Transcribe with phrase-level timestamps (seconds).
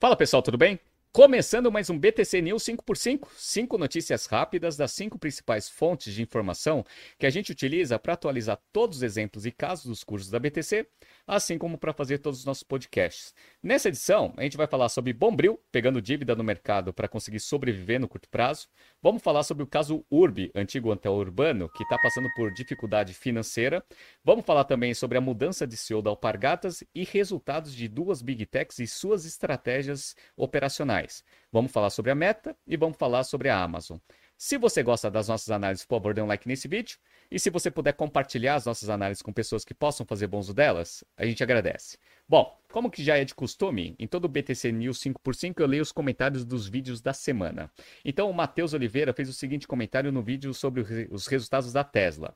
[0.00, 0.80] Fala pessoal, tudo bem?
[1.12, 6.84] Começando mais um BTC News 5x5, cinco notícias rápidas das cinco principais fontes de informação
[7.18, 10.86] que a gente utiliza para atualizar todos os exemplos e casos dos cursos da BTC,
[11.26, 13.34] assim como para fazer todos os nossos podcasts.
[13.60, 17.98] Nessa edição, a gente vai falar sobre Bombril, pegando dívida no mercado para conseguir sobreviver
[17.98, 18.68] no curto prazo.
[19.02, 23.84] Vamos falar sobre o caso Urbi, antigo hotel urbano, que está passando por dificuldade financeira.
[24.22, 28.46] Vamos falar também sobre a mudança de CEO da Alpargatas e resultados de duas Big
[28.46, 30.99] Techs e suas estratégias operacionais.
[31.52, 33.98] Vamos falar sobre a Meta e vamos falar sobre a Amazon.
[34.42, 36.96] Se você gosta das nossas análises, por favor, dê um like nesse vídeo.
[37.30, 40.54] E se você puder compartilhar as nossas análises com pessoas que possam fazer bom uso
[40.54, 41.98] delas, a gente agradece.
[42.26, 45.82] Bom, como que já é de costume, em todo o BTC News 5x5 eu leio
[45.82, 47.70] os comentários dos vídeos da semana.
[48.02, 52.34] Então o Matheus Oliveira fez o seguinte comentário no vídeo sobre os resultados da Tesla.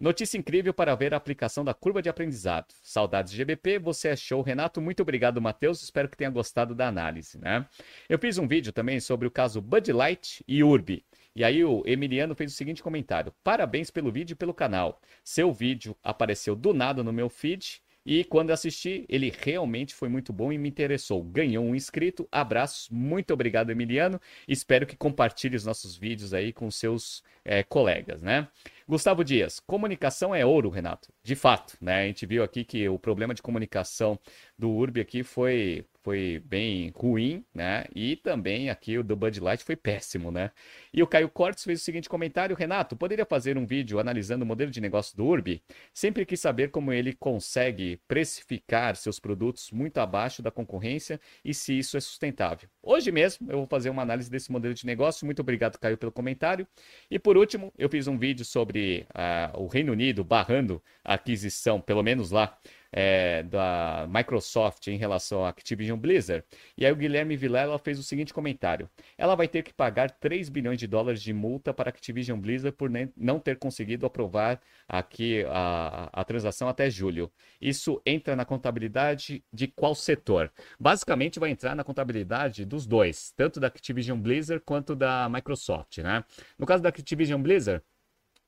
[0.00, 2.72] Notícia incrível para ver a aplicação da curva de aprendizado.
[2.82, 4.42] Saudades GBP, você é show.
[4.42, 5.82] Renato, muito obrigado, Matheus.
[5.82, 7.66] Espero que tenha gostado da análise, né?
[8.08, 11.04] Eu fiz um vídeo também sobre o caso Bud Light e Urbi.
[11.34, 15.00] E aí o Emiliano fez o seguinte comentário: Parabéns pelo vídeo e pelo canal.
[15.24, 20.32] Seu vídeo apareceu do nada no meu feed e quando assisti, ele realmente foi muito
[20.32, 21.22] bom e me interessou.
[21.22, 22.26] Ganhou um inscrito.
[22.32, 24.18] Abraços, muito obrigado, Emiliano.
[24.48, 28.48] Espero que compartilhe os nossos vídeos aí com seus é, colegas, né?
[28.88, 31.12] Gustavo Dias, comunicação é ouro, Renato.
[31.22, 32.04] De fato, né?
[32.04, 34.18] A gente viu aqui que o problema de comunicação
[34.58, 37.84] do Urb aqui foi, foi bem ruim, né?
[37.94, 40.50] E também aqui o do Bud Light foi péssimo, né?
[40.90, 44.46] E o Caio Cortes fez o seguinte comentário: Renato, poderia fazer um vídeo analisando o
[44.46, 45.62] modelo de negócio do Urb?
[45.92, 51.78] Sempre quis saber como ele consegue precificar seus produtos muito abaixo da concorrência e se
[51.78, 52.70] isso é sustentável.
[52.82, 55.26] Hoje mesmo eu vou fazer uma análise desse modelo de negócio.
[55.26, 56.66] Muito obrigado, Caio, pelo comentário.
[57.10, 58.77] E por último, eu fiz um vídeo sobre
[59.14, 62.58] uh, o Reino Unido barrando a aquisição, pelo menos lá,
[62.92, 66.44] é, da Microsoft em relação à Activision Blizzard.
[66.76, 70.48] E aí o Guilherme Vilela fez o seguinte comentário: ela vai ter que pagar 3
[70.48, 75.44] bilhões de dólares de multa para a Activision Blizzard por não ter conseguido aprovar aqui
[75.48, 77.30] a, a transação até julho.
[77.60, 80.50] Isso entra na contabilidade de qual setor?
[80.78, 86.24] Basicamente vai entrar na contabilidade dos dois, tanto da Activision Blizzard quanto da Microsoft, né?
[86.58, 87.82] No caso da Activision Blizzard,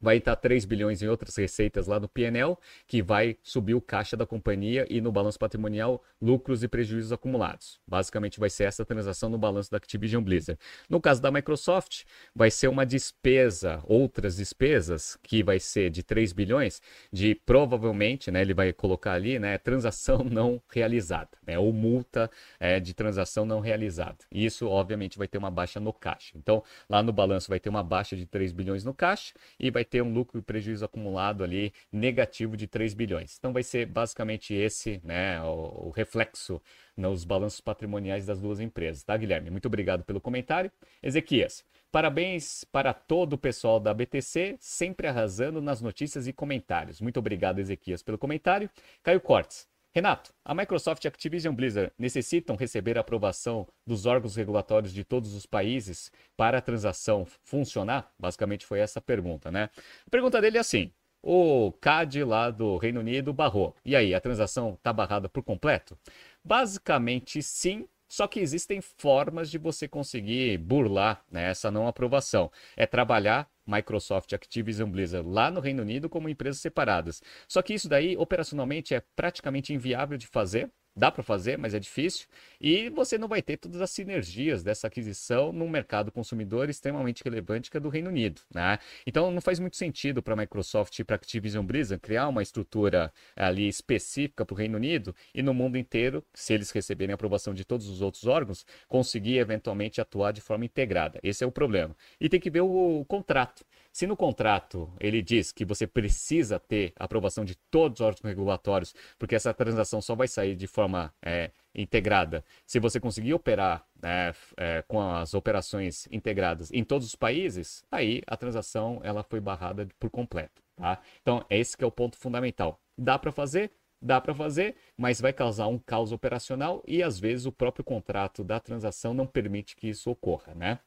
[0.00, 2.56] vai estar 3 bilhões em outras receitas lá no PNL,
[2.86, 7.80] que vai subir o caixa da companhia e no balanço patrimonial lucros e prejuízos acumulados.
[7.86, 10.58] Basicamente vai ser essa transação no balanço da Activision Blizzard.
[10.88, 16.32] No caso da Microsoft, vai ser uma despesa, outras despesas, que vai ser de 3
[16.32, 16.80] bilhões,
[17.12, 22.80] de provavelmente, né, ele vai colocar ali, né, transação não realizada, né, ou multa é,
[22.80, 24.18] de transação não realizada.
[24.30, 26.32] E isso, obviamente, vai ter uma baixa no caixa.
[26.36, 29.84] Então, lá no balanço vai ter uma baixa de 3 bilhões no caixa e vai
[29.90, 33.36] ter um lucro e prejuízo acumulado ali negativo de 3 bilhões.
[33.38, 36.62] Então vai ser basicamente esse né, o, o reflexo
[36.96, 39.50] nos balanços patrimoniais das duas empresas, tá, Guilherme?
[39.50, 40.70] Muito obrigado pelo comentário.
[41.02, 47.00] Ezequias, parabéns para todo o pessoal da BTC, sempre arrasando nas notícias e comentários.
[47.00, 48.70] Muito obrigado, Ezequias, pelo comentário.
[49.02, 54.92] Caio Cortes, Renato, a Microsoft a Activision Blizzard necessitam receber a aprovação dos órgãos regulatórios
[54.92, 58.12] de todos os países para a transação funcionar?
[58.16, 59.68] Basicamente foi essa a pergunta, né?
[60.06, 63.74] A pergunta dele é assim: o CAD lá do Reino Unido barrou.
[63.84, 65.98] E aí, a transação está barrada por completo?
[66.44, 72.50] Basicamente sim, só que existem formas de você conseguir burlar né, essa não aprovação.
[72.76, 77.22] É trabalhar Microsoft, Activision Blizzard lá no Reino Unido como empresas separadas.
[77.48, 81.78] Só que isso daí operacionalmente é praticamente inviável de fazer, Dá para fazer, mas é
[81.78, 82.26] difícil.
[82.60, 87.70] E você não vai ter todas as sinergias dessa aquisição num mercado consumidor extremamente relevante
[87.70, 88.42] que é do Reino Unido.
[88.52, 88.78] Né?
[89.06, 92.42] Então não faz muito sentido para a Microsoft e para a Activision Blizzard criar uma
[92.42, 97.14] estrutura ali específica para o Reino Unido e no mundo inteiro, se eles receberem a
[97.14, 101.18] aprovação de todos os outros órgãos, conseguir eventualmente atuar de forma integrada.
[101.22, 101.96] Esse é o problema.
[102.20, 103.64] E tem que ver o contrato.
[103.92, 108.94] Se no contrato ele diz que você precisa ter aprovação de todos os órgãos regulatórios,
[109.18, 114.32] porque essa transação só vai sair de forma é, integrada se você conseguir operar né,
[114.56, 119.88] é, com as operações integradas em todos os países, aí a transação ela foi barrada
[119.98, 120.62] por completo.
[120.76, 121.00] Tá?
[121.20, 122.80] Então, esse que é o ponto fundamental.
[122.96, 123.70] Dá para fazer?
[124.00, 128.42] Dá para fazer, mas vai causar um caos operacional e às vezes o próprio contrato
[128.42, 130.78] da transação não permite que isso ocorra, né?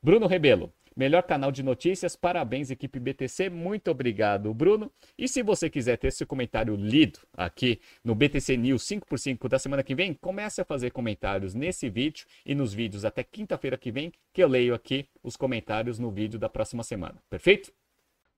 [0.00, 3.48] Bruno Rebelo, Melhor canal de notícias, parabéns, equipe BTC.
[3.48, 4.90] Muito obrigado, Bruno.
[5.16, 9.82] E se você quiser ter seu comentário lido aqui no BTC News 5x5 da semana
[9.82, 14.12] que vem, comece a fazer comentários nesse vídeo e nos vídeos até quinta-feira que vem,
[14.32, 17.22] que eu leio aqui os comentários no vídeo da próxima semana.
[17.30, 17.72] Perfeito?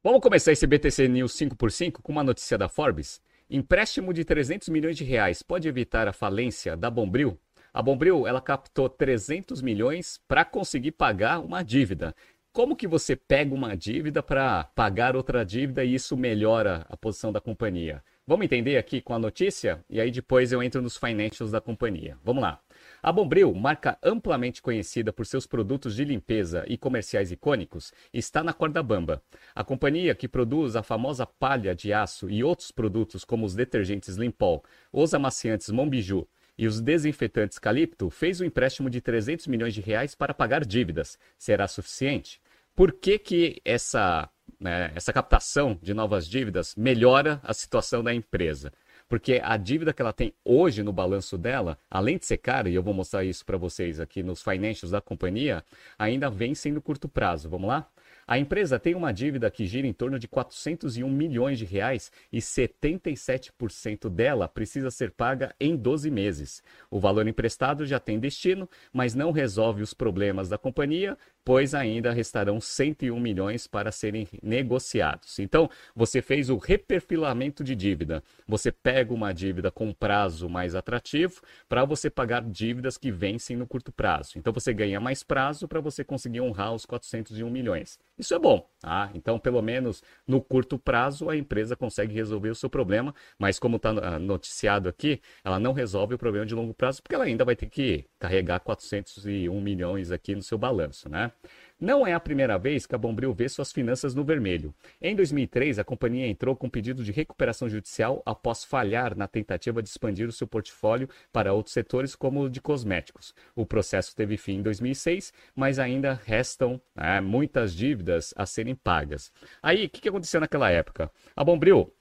[0.04, 3.20] Vamos começar esse BTC News 5x5 com uma notícia da Forbes.
[3.49, 7.38] Empréstimo de 300 milhões de reais pode evitar a falência da Bombril?
[7.75, 12.14] A Bombril, ela captou 300 milhões para conseguir pagar uma dívida.
[12.52, 17.32] Como que você pega uma dívida para pagar outra dívida e isso melhora a posição
[17.32, 18.04] da companhia?
[18.26, 22.19] Vamos entender aqui com a notícia e aí depois eu entro nos financials da companhia.
[22.22, 22.60] Vamos lá.
[23.02, 28.52] A Bombril, marca amplamente conhecida por seus produtos de limpeza e comerciais icônicos, está na
[28.52, 29.22] corda bamba.
[29.54, 34.16] A companhia que produz a famosa palha de aço e outros produtos como os detergentes
[34.16, 34.62] Limpol,
[34.93, 40.14] os amaciantes Monbiju e os desinfetantes Calipto fez um empréstimo de 300 milhões de reais
[40.14, 41.19] para pagar dívidas.
[41.38, 42.42] Será suficiente?
[42.75, 44.31] Por que, que essa
[44.63, 48.73] né, essa captação de novas dívidas melhora a situação da empresa.
[49.09, 52.75] Porque a dívida que ela tem hoje no balanço dela, além de ser cara, e
[52.75, 55.63] eu vou mostrar isso para vocês aqui nos financials da companhia,
[55.99, 57.51] ainda vem sendo curto prazo.
[57.51, 57.87] Vamos lá?
[58.32, 62.38] A empresa tem uma dívida que gira em torno de 401 milhões de reais e
[62.38, 66.62] 77% dela precisa ser paga em 12 meses.
[66.90, 71.14] O valor emprestado já tem destino, mas não resolve os problemas da companhia,
[71.44, 75.38] pois ainda restarão 101 milhões para serem negociados.
[75.38, 78.23] Então, você fez o reperfilamento de dívida.
[78.49, 83.67] Você pega uma dívida com prazo mais atrativo para você pagar dívidas que vencem no
[83.67, 84.38] curto prazo.
[84.38, 87.99] Então, você ganha mais prazo para você conseguir honrar os 401 milhões.
[88.23, 89.11] Isso é bom, tá?
[89.15, 93.79] Então, pelo menos no curto prazo, a empresa consegue resolver o seu problema, mas como
[93.79, 97.45] está ah, noticiado aqui, ela não resolve o problema de longo prazo, porque ela ainda
[97.45, 101.33] vai ter que carregar 401 milhões aqui no seu balanço, né?
[101.82, 104.73] Não é a primeira vez que a Bombril vê suas finanças no vermelho.
[105.00, 109.88] Em 2003, a companhia entrou com pedido de recuperação judicial após falhar na tentativa de
[109.88, 113.34] expandir o seu portfólio para outros setores, como o de cosméticos.
[113.56, 119.32] O processo teve fim em 2006, mas ainda restam né, muitas dívidas a serem pagas.
[119.61, 121.11] Aí, o que aconteceu naquela época?
[121.35, 121.93] A Bombril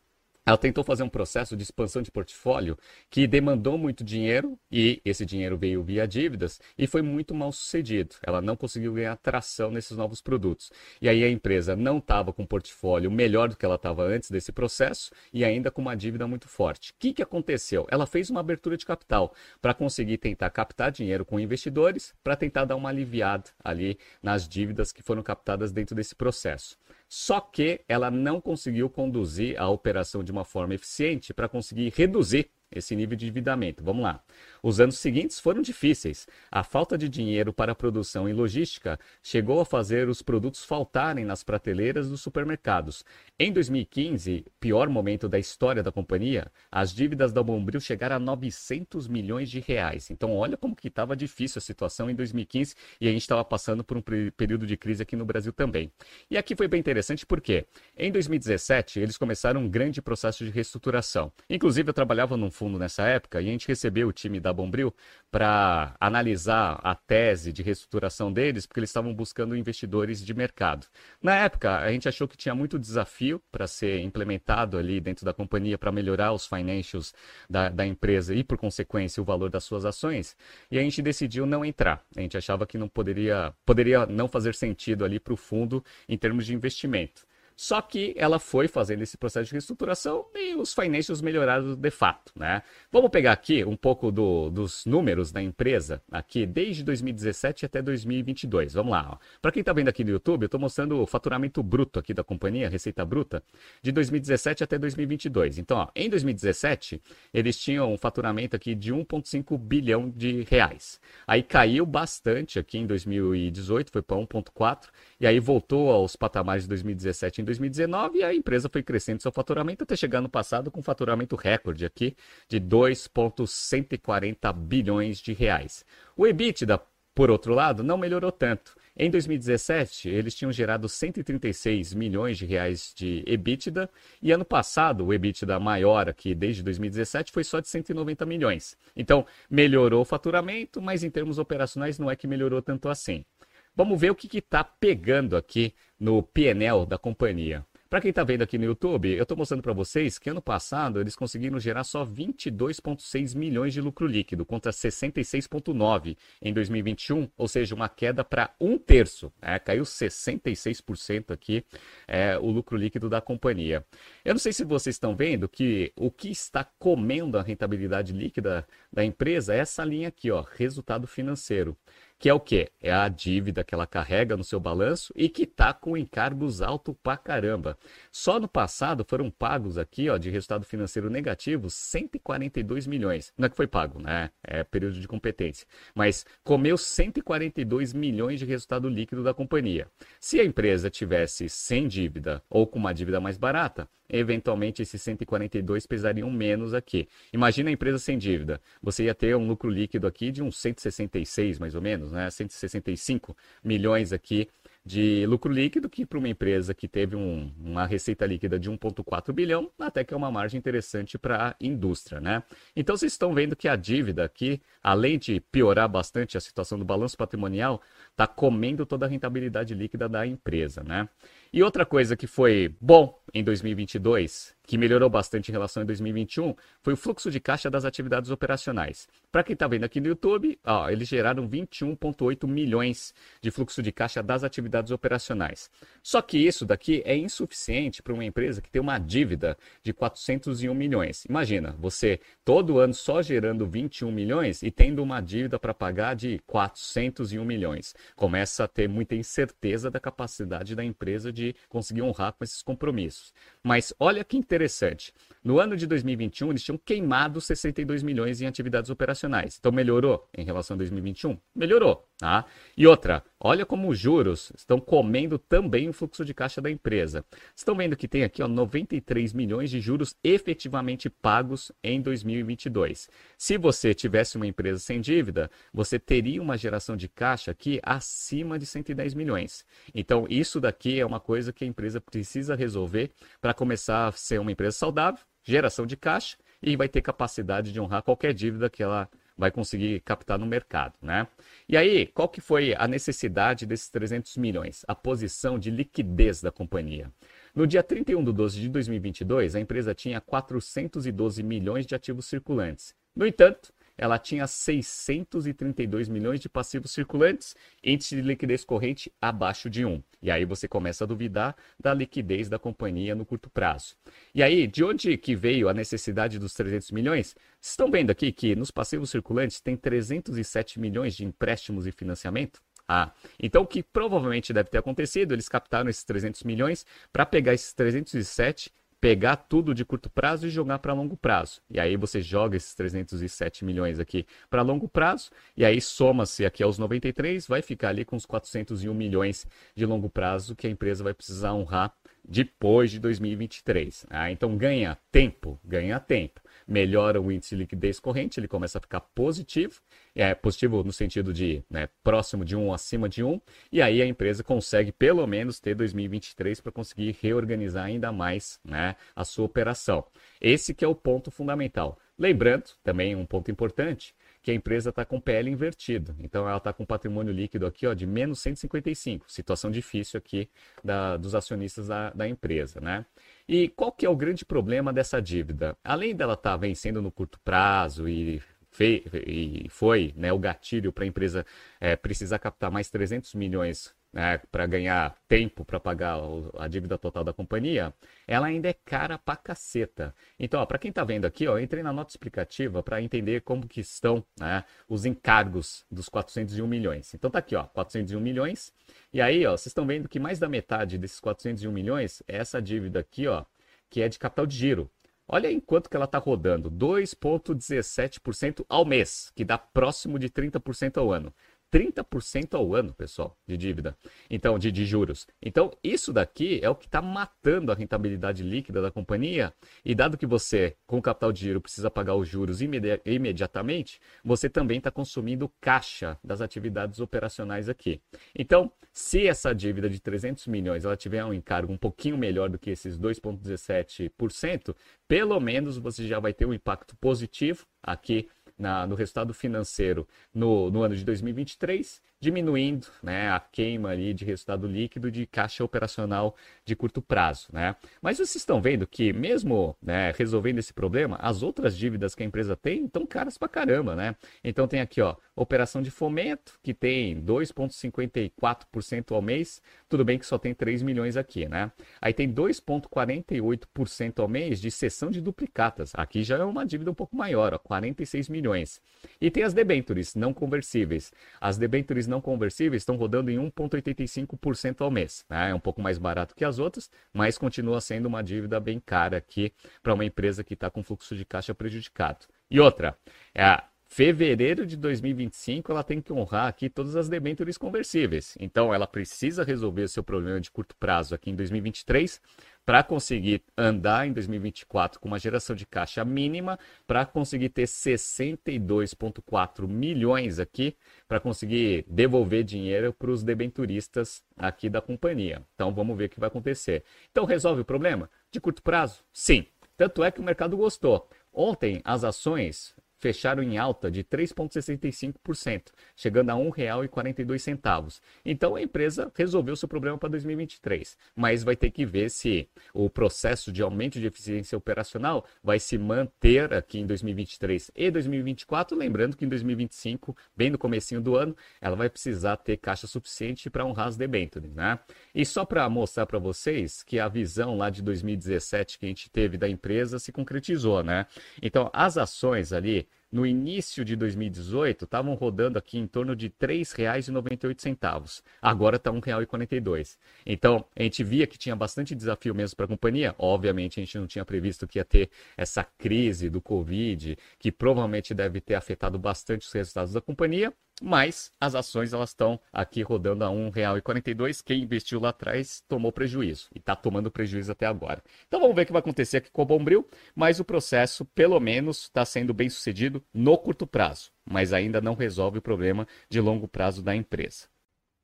[0.51, 2.77] ela tentou fazer um processo de expansão de portfólio
[3.09, 8.15] que demandou muito dinheiro e esse dinheiro veio via dívidas e foi muito mal sucedido.
[8.21, 10.69] Ela não conseguiu ganhar tração nesses novos produtos.
[11.01, 14.29] E aí a empresa não estava com um portfólio melhor do que ela estava antes
[14.29, 16.91] desse processo e ainda com uma dívida muito forte.
[16.91, 17.87] O que, que aconteceu?
[17.89, 22.65] Ela fez uma abertura de capital para conseguir tentar captar dinheiro com investidores para tentar
[22.65, 26.77] dar uma aliviada ali nas dívidas que foram captadas dentro desse processo.
[27.13, 32.49] Só que ela não conseguiu conduzir a operação de uma forma eficiente para conseguir reduzir
[32.71, 33.83] esse nível de endividamento.
[33.83, 34.23] Vamos lá.
[34.63, 36.27] Os anos seguintes foram difíceis.
[36.51, 41.43] A falta de dinheiro para produção e logística chegou a fazer os produtos faltarem nas
[41.43, 43.03] prateleiras dos supermercados.
[43.39, 49.07] Em 2015, pior momento da história da companhia, as dívidas da Bombril chegaram a 900
[49.07, 50.09] milhões de reais.
[50.11, 53.83] Então, olha como que estava difícil a situação em 2015 e a gente estava passando
[53.83, 54.01] por um
[54.35, 55.91] período de crise aqui no Brasil também.
[56.29, 57.65] E aqui foi bem interessante porque
[57.97, 61.31] em 2017 eles começaram um grande processo de reestruturação.
[61.49, 64.93] Inclusive, eu trabalhava num fundo nessa época e a gente recebeu o time da Bombril
[65.31, 70.85] para analisar a tese de reestruturação deles, porque eles estavam buscando investidores de mercado.
[71.19, 75.33] Na época, a gente achou que tinha muito desafio para ser implementado ali dentro da
[75.33, 77.15] companhia para melhorar os financials
[77.49, 80.37] da, da empresa e, por consequência, o valor das suas ações,
[80.69, 82.03] e a gente decidiu não entrar.
[82.15, 86.17] A gente achava que não poderia, poderia não fazer sentido ali para o fundo em
[86.17, 87.25] termos de investimento.
[87.61, 92.33] Só que ela foi fazendo esse processo de reestruturação e os financials melhoraram de fato,
[92.35, 92.63] né?
[92.91, 98.73] Vamos pegar aqui um pouco do, dos números da empresa aqui desde 2017 até 2022.
[98.73, 99.19] Vamos lá.
[99.39, 102.23] Para quem está vendo aqui no YouTube, eu estou mostrando o faturamento bruto aqui da
[102.23, 103.43] companhia, receita bruta,
[103.79, 105.59] de 2017 até 2022.
[105.59, 106.99] Então, ó, em 2017,
[107.31, 110.99] eles tinham um faturamento aqui de 1,5 bilhão de reais.
[111.27, 114.87] Aí caiu bastante aqui em 2018, foi para 1,4
[115.19, 119.31] e aí voltou aos patamares de 2017 em 2019 e a empresa foi crescendo seu
[119.31, 122.15] faturamento até chegar no passado com um faturamento recorde aqui
[122.47, 125.85] de 2,140 bilhões de reais.
[126.15, 126.81] O EBITDA,
[127.13, 128.75] por outro lado, não melhorou tanto.
[128.95, 133.89] Em 2017, eles tinham gerado 136 milhões de reais de EBITDA
[134.21, 138.77] e ano passado o EBITDA maior aqui desde 2017 foi só de 190 milhões.
[138.95, 143.25] Então, melhorou o faturamento, mas em termos operacionais não é que melhorou tanto assim.
[143.73, 147.65] Vamos ver o que está pegando aqui no PNL da companhia.
[147.89, 151.01] Para quem está vendo aqui no YouTube, eu estou mostrando para vocês que ano passado
[151.01, 157.75] eles conseguiram gerar só 22,6 milhões de lucro líquido, contra 66,9 em 2021, ou seja,
[157.75, 159.29] uma queda para um terço.
[159.41, 161.65] É, caiu 66% aqui
[162.07, 163.85] é, o lucro líquido da companhia.
[164.23, 168.65] Eu não sei se vocês estão vendo que o que está comendo a rentabilidade líquida
[168.91, 171.77] da empresa é essa linha aqui, ó, resultado financeiro
[172.21, 172.69] que é o quê?
[172.79, 176.93] É a dívida que ela carrega no seu balanço e que está com encargos alto
[177.01, 177.75] pra caramba.
[178.11, 183.33] Só no passado foram pagos aqui, ó, de resultado financeiro negativo, 142 milhões.
[183.35, 184.29] Não é que foi pago, né?
[184.43, 185.65] É período de competência.
[185.95, 189.87] Mas comeu 142 milhões de resultado líquido da companhia.
[190.19, 195.87] Se a empresa tivesse sem dívida ou com uma dívida mais barata, eventualmente esses 142
[195.87, 197.07] pesariam menos aqui.
[197.31, 198.61] Imagina a empresa sem dívida.
[198.83, 202.29] Você ia ter um lucro líquido aqui de uns 166, mais ou menos, né?
[202.29, 204.49] 165 milhões aqui
[204.83, 209.31] de lucro líquido, que para uma empresa que teve um, uma receita líquida de 1,4
[209.31, 212.43] bilhão, até que é uma margem interessante para a indústria, né?
[212.75, 216.85] Então vocês estão vendo que a dívida aqui, além de piorar bastante a situação do
[216.85, 221.07] balanço patrimonial, está comendo toda a rentabilidade líquida da empresa, né?
[221.53, 226.55] E outra coisa que foi bom em 2022, que melhorou bastante em relação a 2021,
[226.81, 229.05] foi o fluxo de caixa das atividades operacionais.
[229.29, 233.91] Para quem está vendo aqui no YouTube, ó, eles geraram 21,8 milhões de fluxo de
[233.91, 235.69] caixa das atividades operacionais.
[236.01, 240.73] Só que isso daqui é insuficiente para uma empresa que tem uma dívida de 401
[240.73, 241.25] milhões.
[241.25, 246.39] Imagina, você todo ano só gerando 21 milhões e tendo uma dívida para pagar de
[246.47, 247.93] 401 milhões.
[248.15, 252.61] Começa a ter muita incerteza da capacidade da empresa de de conseguir honrar com esses
[252.61, 253.33] compromissos.
[253.63, 255.13] Mas olha que interessante.
[255.43, 259.57] No ano de 2021, eles tinham queimado 62 milhões em atividades operacionais.
[259.59, 261.35] Então melhorou em relação a 2021?
[261.55, 262.07] Melhorou.
[262.21, 262.45] Tá?
[262.77, 267.25] E outra, olha como os juros estão comendo também o fluxo de caixa da empresa.
[267.55, 273.09] Estão vendo que tem aqui ó, 93 milhões de juros efetivamente pagos em 2022.
[273.39, 278.59] Se você tivesse uma empresa sem dívida, você teria uma geração de caixa aqui acima
[278.59, 279.65] de 110 milhões.
[279.91, 283.09] Então, isso daqui é uma coisa que a empresa precisa resolver
[283.41, 287.79] para começar a ser uma empresa saudável, geração de caixa e vai ter capacidade de
[287.79, 291.27] honrar qualquer dívida que ela vai conseguir captar no mercado, né?
[291.67, 294.85] E aí, qual que foi a necessidade desses 300 milhões?
[294.87, 297.11] A posição de liquidez da companhia.
[297.55, 302.93] No dia 31 de 12 de 2022, a empresa tinha 412 milhões de ativos circulantes.
[303.15, 309.85] No entanto, ela tinha 632 milhões de passivos circulantes, índice de liquidez corrente abaixo de
[309.85, 310.01] 1.
[310.23, 313.95] E aí você começa a duvidar da liquidez da companhia no curto prazo.
[314.33, 317.35] E aí, de onde que veio a necessidade dos 300 milhões?
[317.59, 322.59] Vocês estão vendo aqui que nos passivos circulantes tem 307 milhões de empréstimos e financiamento?
[322.87, 327.53] Ah, então o que provavelmente deve ter acontecido, eles captaram esses 300 milhões para pegar
[327.53, 331.59] esses 307 pegar tudo de curto prazo e jogar para longo prazo.
[331.67, 336.61] E aí você joga esses 307 milhões aqui para longo prazo, e aí soma-se aqui
[336.61, 341.03] aos 93, vai ficar ali com os 401 milhões de longo prazo que a empresa
[341.03, 341.91] vai precisar honrar
[342.23, 344.05] depois de 2023.
[344.07, 346.39] Ah, então ganha tempo, ganha tempo
[346.71, 349.81] melhora o índice de liquidez corrente, ele começa a ficar positivo,
[350.15, 354.05] é positivo no sentido de né, próximo de 1, acima de 1, e aí a
[354.05, 360.05] empresa consegue pelo menos ter 2023 para conseguir reorganizar ainda mais né, a sua operação.
[360.39, 361.99] Esse que é o ponto fundamental.
[362.17, 366.15] Lembrando, também um ponto importante, que a empresa está com PL invertido.
[366.19, 369.31] Então ela está com patrimônio líquido aqui ó, de menos 155.
[369.31, 370.49] Situação difícil aqui
[370.83, 372.79] da, dos acionistas da, da empresa.
[372.81, 373.05] Né?
[373.47, 375.77] E qual que é o grande problema dessa dívida?
[375.83, 378.41] Além dela estar tá vencendo no curto prazo e
[378.79, 381.45] e foi né, o gatilho para a empresa
[381.77, 386.17] é, precisar captar mais 300 milhões né, para ganhar tempo para pagar
[386.57, 387.93] a dívida total da companhia,
[388.27, 390.13] ela ainda é cara pra caceta.
[390.39, 393.79] Então, para quem está vendo aqui, ó, entrei na nota explicativa para entender como que
[393.79, 397.13] estão né, os encargos dos 401 milhões.
[397.13, 398.73] Então tá aqui, ó, 401 milhões.
[399.13, 402.61] E aí, ó, vocês estão vendo que mais da metade desses 401 milhões é essa
[402.61, 403.45] dívida aqui, ó,
[403.89, 404.89] que é de capital de giro.
[405.33, 410.97] Olha aí quanto que ela está rodando, 2,17% ao mês, que dá próximo de 30%
[410.97, 411.33] ao ano.
[411.71, 413.97] 30% ao ano, pessoal, de dívida.
[414.29, 415.25] Então, de, de juros.
[415.41, 419.53] Então, isso daqui é o que está matando a rentabilidade líquida da companhia.
[419.83, 424.49] E dado que você, com capital de giro, precisa pagar os juros imedi imediatamente, você
[424.49, 428.01] também está consumindo caixa das atividades operacionais aqui.
[428.35, 432.59] Então, se essa dívida de 300 milhões ela tiver um encargo um pouquinho melhor do
[432.59, 434.75] que esses 2,17%,
[435.07, 438.27] pelo menos você já vai ter um impacto positivo aqui
[438.61, 444.23] na, no resultado financeiro no, no ano de 2023 diminuindo né, a queima ali de
[444.23, 447.47] resultado líquido de caixa operacional de curto prazo.
[447.51, 447.75] Né?
[447.99, 452.25] Mas vocês estão vendo que, mesmo né, resolvendo esse problema, as outras dívidas que a
[452.25, 453.95] empresa tem estão caras pra caramba.
[453.95, 454.15] Né?
[454.43, 459.61] Então tem aqui, ó, operação de fomento, que tem 2,54% ao mês.
[459.89, 461.71] Tudo bem que só tem 3 milhões aqui, né?
[461.99, 465.91] Aí tem 2,48% ao mês de cessão de duplicatas.
[465.95, 468.79] Aqui já é uma dívida um pouco maior, ó, 46 milhões.
[469.19, 471.11] E tem as debentures não conversíveis.
[471.39, 475.25] As debentures não conversíveis estão rodando em 1,85% ao mês.
[475.29, 475.49] Né?
[475.49, 479.17] É um pouco mais barato que as outras, mas continua sendo uma dívida bem cara
[479.17, 479.51] aqui
[479.81, 482.27] para uma empresa que está com fluxo de caixa prejudicado.
[482.49, 482.95] E outra,
[483.33, 488.37] é, fevereiro de 2025 ela tem que honrar aqui todas as debêntures conversíveis.
[488.39, 492.21] Então ela precisa resolver o seu problema de curto prazo aqui em 2023
[492.65, 499.67] para conseguir andar em 2024 com uma geração de caixa mínima, para conseguir ter 62,4
[499.67, 500.75] milhões aqui,
[501.07, 505.41] para conseguir devolver dinheiro para os debenturistas aqui da companhia.
[505.55, 506.83] Então vamos ver o que vai acontecer.
[507.11, 508.09] Então resolve o problema?
[508.31, 509.03] De curto prazo?
[509.11, 509.45] Sim.
[509.75, 511.09] Tanto é que o mercado gostou.
[511.33, 517.99] Ontem as ações fecharam em alta de 3,65%, chegando a R$ 1,42.
[518.23, 522.89] Então a empresa resolveu seu problema para 2023, mas vai ter que ver se o
[522.89, 529.17] processo de aumento de eficiência operacional vai se manter aqui em 2023 e 2024, lembrando
[529.17, 533.65] que em 2025, bem no comecinho do ano, ela vai precisar ter caixa suficiente para
[533.65, 534.77] honrar as debêntures, né?
[535.15, 539.09] E só para mostrar para vocês que a visão lá de 2017 que a gente
[539.09, 541.07] teve da empresa se concretizou, né?
[541.41, 546.33] Então, as ações ali no início de 2018 estavam rodando aqui em torno de R$
[546.39, 548.23] 3,98.
[548.41, 549.97] Agora está R$ 1,42.
[550.25, 553.13] Então, a gente via que tinha bastante desafio mesmo para a companhia.
[553.17, 558.13] Obviamente, a gente não tinha previsto que ia ter essa crise do Covid, que provavelmente
[558.13, 563.23] deve ter afetado bastante os resultados da companhia mas as ações elas estão aqui rodando
[563.23, 564.41] a R$ 1,42.
[564.43, 568.03] Quem investiu lá atrás tomou prejuízo e está tomando prejuízo até agora.
[568.27, 571.39] Então vamos ver o que vai acontecer aqui com o Bombril, mas o processo, pelo
[571.39, 576.19] menos, está sendo bem sucedido no curto prazo, mas ainda não resolve o problema de
[576.19, 577.47] longo prazo da empresa.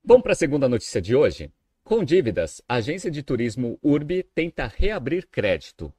[0.04, 1.52] Vamos para a segunda notícia de hoje?
[1.84, 5.92] Com dívidas, a agência de turismo Urbi tenta reabrir crédito.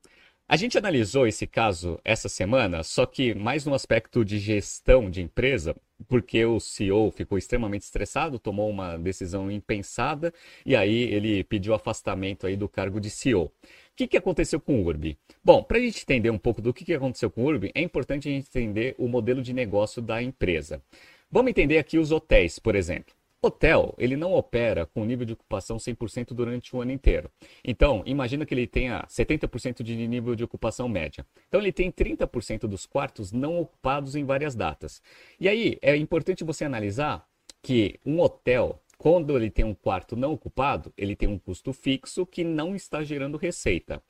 [0.47, 5.21] A gente analisou esse caso essa semana, só que mais no aspecto de gestão de
[5.21, 10.33] empresa, porque o CEO ficou extremamente estressado, tomou uma decisão impensada
[10.65, 13.45] e aí ele pediu afastamento aí do cargo de CEO.
[13.45, 13.53] O
[13.97, 15.19] que, que aconteceu com o Urbi?
[15.43, 17.83] Bom, para a gente entender um pouco do que, que aconteceu com o Urbi, é
[17.83, 20.81] importante a gente entender o modelo de negócio da empresa.
[21.31, 23.18] Vamos entender aqui os hotéis, por exemplo.
[23.41, 27.31] Hotel, ele não opera com nível de ocupação 100% durante o ano inteiro.
[27.65, 31.25] Então, imagina que ele tenha 70% de nível de ocupação média.
[31.47, 35.01] Então, ele tem 30% dos quartos não ocupados em várias datas.
[35.39, 37.25] E aí, é importante você analisar
[37.63, 42.27] que um hotel, quando ele tem um quarto não ocupado, ele tem um custo fixo
[42.27, 44.03] que não está gerando receita.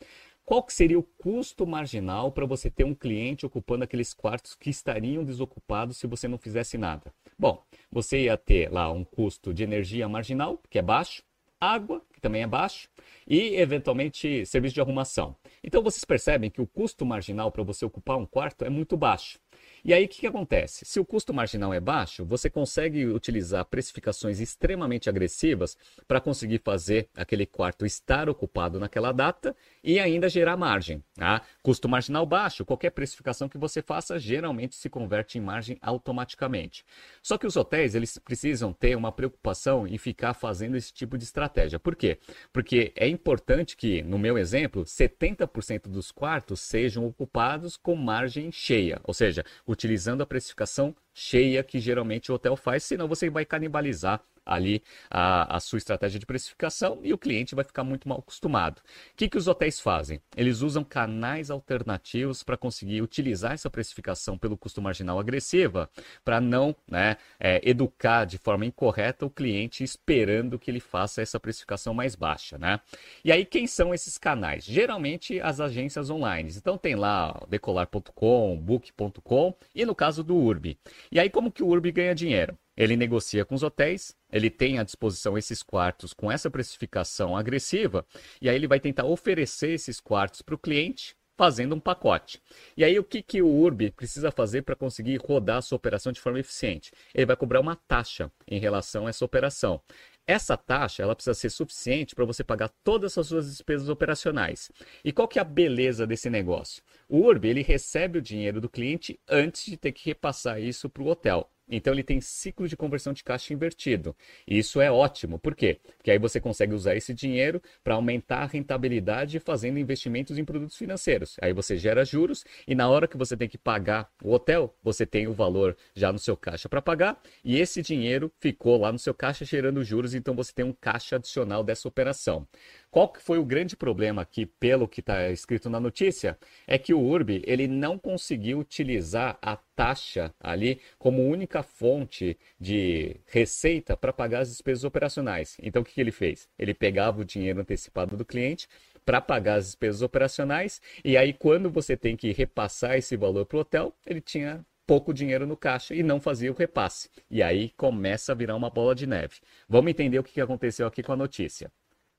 [0.49, 4.71] Qual que seria o custo marginal para você ter um cliente ocupando aqueles quartos que
[4.71, 7.13] estariam desocupados se você não fizesse nada?
[7.39, 11.23] Bom, você ia ter lá um custo de energia marginal, que é baixo,
[11.61, 12.89] água, que também é baixo,
[13.27, 15.37] e eventualmente serviço de arrumação.
[15.63, 19.39] Então vocês percebem que o custo marginal para você ocupar um quarto é muito baixo.
[19.85, 20.85] E aí o que, que acontece?
[20.85, 27.09] Se o custo marginal é baixo, você consegue utilizar precificações extremamente agressivas para conseguir fazer
[27.15, 29.55] aquele quarto estar ocupado naquela data
[29.89, 31.03] e ainda gerar margem.
[31.15, 31.41] Tá?
[31.63, 36.85] Custo marginal baixo, qualquer precificação que você faça geralmente se converte em margem automaticamente.
[37.23, 41.25] Só que os hotéis eles precisam ter uma preocupação em ficar fazendo esse tipo de
[41.25, 41.79] estratégia.
[41.79, 42.19] Por quê?
[42.53, 49.01] Porque é importante que, no meu exemplo, 70% dos quartos sejam ocupados com margem cheia,
[49.05, 54.23] ou seja, utilizando a precificação cheia que geralmente o hotel faz, senão você vai canibalizar
[54.49, 58.79] ali a, a, sua estratégia de precificação e o cliente vai ficar muito mal acostumado.
[58.79, 58.83] O
[59.15, 60.21] que, que os hotéis fazem?
[60.35, 65.91] Eles usam canais alternativos para conseguir utilizar essa precificação pelo custo marginal agressiva
[66.25, 71.39] para não né, é, educar de forma incorreta o cliente esperando que ele faça essa
[71.39, 72.57] precificação mais baixa.
[72.57, 72.81] Né?
[73.23, 74.65] E aí, quem são esses canais?
[74.65, 76.51] Geralmente as agências online.
[76.57, 80.79] Então tem lá decolar.com, book.com e no caso do Urbi.
[81.11, 82.59] E aí, como que o Urbi ganha dinheiro?
[82.77, 88.07] Ele negocia com os hotéis, ele tem à disposição esses quartos com essa precificação agressiva,
[88.41, 92.43] e aí ele vai tentar oferecer esses quartos para o cliente fazendo um pacote.
[92.77, 96.11] E aí o que, que o Urb precisa fazer para conseguir rodar a sua operação
[96.11, 96.91] de forma eficiente?
[97.15, 99.81] Ele vai cobrar uma taxa em relação a essa operação.
[100.27, 104.71] Essa taxa ela precisa ser suficiente para você pagar todas as suas despesas operacionais.
[105.05, 106.83] E qual que é a beleza desse negócio?
[107.09, 111.03] O Urb ele recebe o dinheiro do cliente antes de ter que repassar isso para
[111.03, 111.51] o hotel.
[111.69, 114.17] Então ele tem ciclo de conversão de caixa invertido.
[114.47, 115.39] E isso é ótimo.
[115.39, 115.81] Por quê?
[115.97, 120.77] Porque aí você consegue usar esse dinheiro para aumentar a rentabilidade fazendo investimentos em produtos
[120.77, 121.37] financeiros.
[121.41, 125.05] Aí você gera juros e na hora que você tem que pagar o hotel, você
[125.05, 128.99] tem o valor já no seu caixa para pagar e esse dinheiro ficou lá no
[128.99, 132.47] seu caixa gerando juros então você tem um caixa adicional dessa operação.
[132.91, 136.39] Qual que foi o grande problema aqui, pelo que está escrito na notícia?
[136.67, 143.21] É que o Urbi ele não conseguiu utilizar a taxa ali como única fonte de
[143.27, 145.57] receita para pagar as despesas operacionais.
[145.63, 146.49] Então o que, que ele fez?
[146.59, 148.69] Ele pegava o dinheiro antecipado do cliente,
[149.05, 150.83] para pagar as despesas operacionais.
[151.03, 155.15] E aí, quando você tem que repassar esse valor para o hotel, ele tinha pouco
[155.15, 157.09] dinheiro no caixa e não fazia o repasse.
[157.31, 159.37] E aí começa a virar uma bola de neve.
[159.67, 161.73] Vamos entender o que aconteceu aqui com a notícia.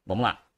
[0.04, 0.49] Vamos lá.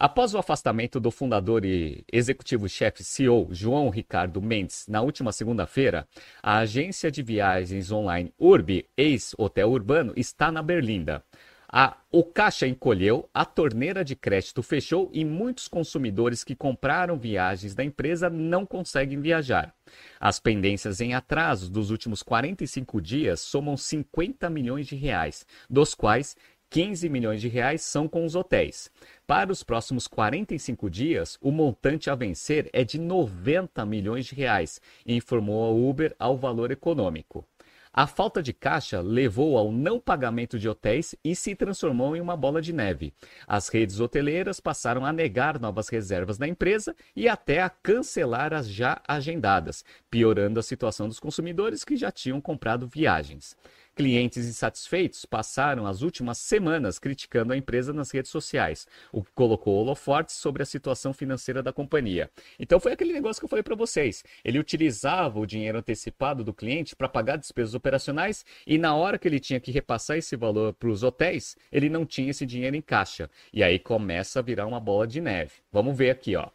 [0.00, 6.06] Após o afastamento do fundador e executivo-chefe CEO João Ricardo Mendes na última segunda-feira,
[6.40, 11.24] a agência de viagens online Urbi, ex-hotel urbano, está na Berlinda.
[11.70, 17.74] A, o caixa encolheu, a torneira de crédito fechou e muitos consumidores que compraram viagens
[17.74, 19.74] da empresa não conseguem viajar.
[20.20, 26.36] As pendências em atrasos dos últimos 45 dias somam 50 milhões de reais, dos quais
[26.70, 28.90] 15 milhões de reais são com os hotéis.
[29.26, 34.80] Para os próximos 45 dias, o montante a vencer é de 90 milhões de reais,
[35.06, 37.46] informou a Uber ao valor econômico.
[37.92, 42.36] A falta de caixa levou ao não pagamento de hotéis e se transformou em uma
[42.36, 43.12] bola de neve.
[43.46, 48.68] As redes hoteleiras passaram a negar novas reservas da empresa e até a cancelar as
[48.68, 53.56] já agendadas, piorando a situação dos consumidores que já tinham comprado viagens.
[53.98, 59.74] Clientes insatisfeitos passaram as últimas semanas criticando a empresa nas redes sociais, o que colocou
[59.74, 62.30] holofortes sobre a situação financeira da companhia.
[62.60, 64.22] Então foi aquele negócio que eu falei para vocês.
[64.44, 69.26] Ele utilizava o dinheiro antecipado do cliente para pagar despesas operacionais e na hora que
[69.26, 72.80] ele tinha que repassar esse valor para os hotéis, ele não tinha esse dinheiro em
[72.80, 73.28] caixa.
[73.52, 75.54] E aí começa a virar uma bola de neve.
[75.72, 76.48] Vamos ver aqui, ó.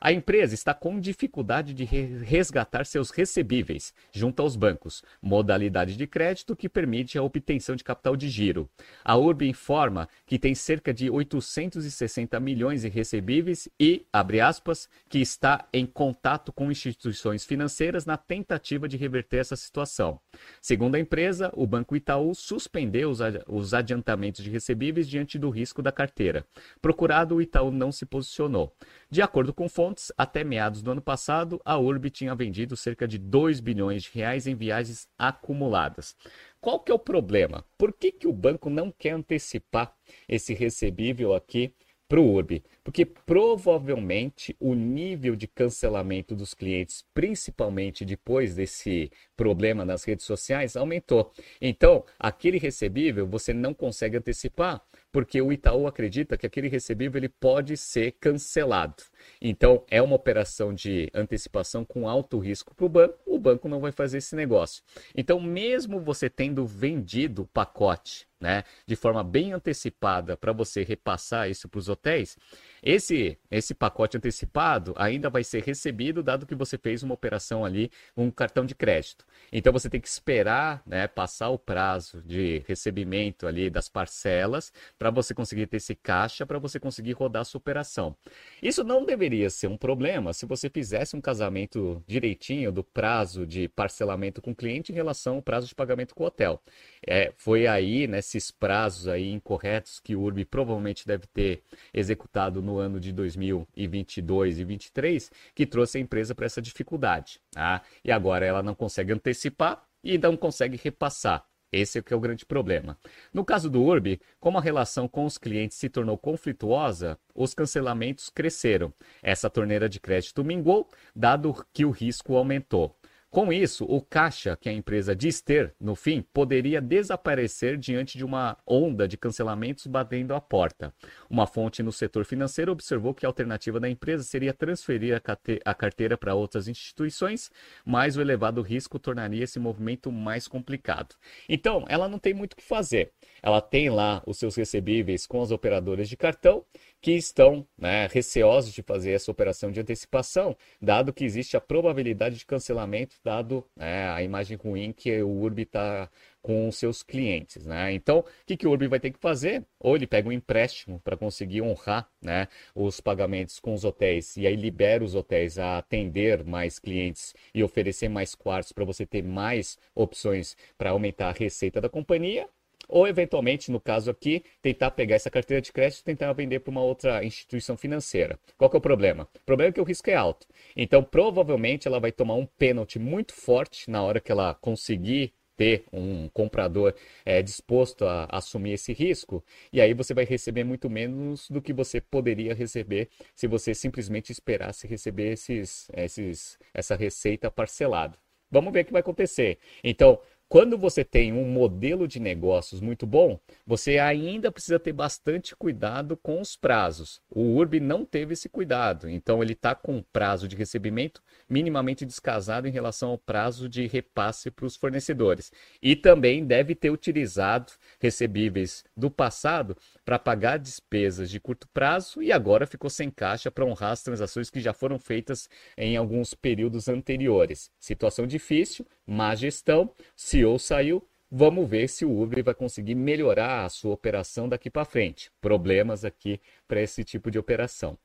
[0.00, 6.54] A empresa está com dificuldade de resgatar seus recebíveis junto aos bancos, modalidade de crédito
[6.54, 8.70] que permite a obtenção de capital de giro.
[9.04, 15.18] A URB informa que tem cerca de 860 milhões em recebíveis e, abre aspas, que
[15.18, 20.20] está em contato com instituições financeiras na tentativa de reverter essa situação.
[20.60, 23.12] Segundo a empresa, o Banco Itaú suspendeu
[23.48, 26.46] os adiantamentos de recebíveis diante do risco da carteira.
[26.80, 28.72] Procurado, o Itaú não se posicionou.
[29.10, 33.18] De acordo com fontes, até meados do ano passado, a Urb tinha vendido cerca de
[33.18, 36.16] 2 bilhões de reais em viagens acumuladas.
[36.60, 37.64] Qual que é o problema?
[37.76, 39.94] Por que, que o banco não quer antecipar
[40.28, 41.72] esse recebível aqui
[42.08, 42.62] para o Urb?
[42.82, 50.76] Porque provavelmente o nível de cancelamento dos clientes, principalmente depois desse problema nas redes sociais,
[50.76, 51.32] aumentou.
[51.60, 57.28] Então, aquele recebível você não consegue antecipar porque o Itaú acredita que aquele recebível ele
[57.28, 59.02] pode ser cancelado.
[59.40, 63.80] Então, é uma operação de antecipação com alto risco para o banco, o banco não
[63.80, 64.82] vai fazer esse negócio.
[65.16, 71.50] Então, mesmo você tendo vendido o pacote né, de forma bem antecipada para você repassar
[71.50, 72.36] isso para os hotéis,
[72.82, 77.90] esse, esse pacote antecipado ainda vai ser recebido, dado que você fez uma operação ali
[78.16, 79.24] um cartão de crédito.
[79.52, 85.10] Então você tem que esperar né, passar o prazo de recebimento ali das parcelas para
[85.10, 88.16] você conseguir ter esse caixa, para você conseguir rodar a sua operação.
[88.62, 93.68] Isso não deveria ser um problema se você fizesse um casamento direitinho do prazo de
[93.68, 96.60] parcelamento com o cliente em relação ao prazo de pagamento com o hotel.
[97.06, 101.62] É, foi aí, nesses prazos aí incorretos que o URB provavelmente deve ter
[101.92, 107.40] executado no ano de 2022 e 2023 que trouxe a empresa para essa dificuldade.
[107.50, 107.80] Tá?
[108.04, 111.44] E agora ela não consegue antecipar e não consegue repassar.
[111.70, 112.96] Esse é que é o grande problema.
[113.32, 118.30] No caso do Urb, como a relação com os clientes se tornou conflituosa, os cancelamentos
[118.30, 118.92] cresceram.
[119.22, 122.96] Essa torneira de crédito mingou, dado que o risco aumentou.
[123.30, 128.24] Com isso, o caixa que a empresa diz ter, no fim, poderia desaparecer diante de
[128.24, 130.94] uma onda de cancelamentos batendo a porta.
[131.28, 135.20] Uma fonte no setor financeiro observou que a alternativa da empresa seria transferir
[135.62, 137.50] a carteira para outras instituições,
[137.84, 141.14] mas o elevado risco tornaria esse movimento mais complicado.
[141.46, 143.12] Então, ela não tem muito o que fazer.
[143.42, 146.64] Ela tem lá os seus recebíveis com as operadoras de cartão
[147.00, 152.36] que estão né, receosos de fazer essa operação de antecipação, dado que existe a probabilidade
[152.36, 157.66] de cancelamento, dado né, a imagem ruim que o Urbi está com os seus clientes.
[157.66, 157.92] Né?
[157.92, 159.64] Então, o que, que o Urbi vai ter que fazer?
[159.78, 164.46] Ou ele pega um empréstimo para conseguir honrar né, os pagamentos com os hotéis e
[164.46, 169.22] aí libera os hotéis a atender mais clientes e oferecer mais quartos para você ter
[169.22, 172.48] mais opções para aumentar a receita da companhia,
[172.88, 176.70] ou eventualmente, no caso aqui, tentar pegar essa carteira de crédito e tentar vender para
[176.70, 178.38] uma outra instituição financeira.
[178.56, 179.28] Qual que é o problema?
[179.34, 180.46] O problema é que o risco é alto.
[180.76, 185.84] Então, provavelmente, ela vai tomar um pênalti muito forte na hora que ela conseguir ter
[185.92, 186.94] um comprador
[187.26, 191.72] é, disposto a, assumir esse risco, e aí você vai receber muito menos do que
[191.72, 198.16] você poderia receber se você simplesmente esperasse receber esses, esses, essa receita parcelada.
[198.50, 199.58] Vamos ver o que vai acontecer.
[199.84, 200.18] Então,
[200.48, 206.16] quando você tem um modelo de negócios muito bom, você ainda precisa ter bastante cuidado
[206.16, 207.20] com os prazos.
[207.30, 212.06] O URB não teve esse cuidado, então ele está com um prazo de recebimento minimamente
[212.06, 215.52] descasado em relação ao prazo de repasse para os fornecedores.
[215.82, 219.76] E também deve ter utilizado recebíveis do passado
[220.08, 224.48] para pagar despesas de curto prazo e agora ficou sem caixa para honrar as transações
[224.48, 227.70] que já foram feitas em alguns períodos anteriores.
[227.78, 233.68] Situação difícil, má gestão, CEO saiu, vamos ver se o Uber vai conseguir melhorar a
[233.68, 235.30] sua operação daqui para frente.
[235.42, 237.98] Problemas aqui para esse tipo de operação.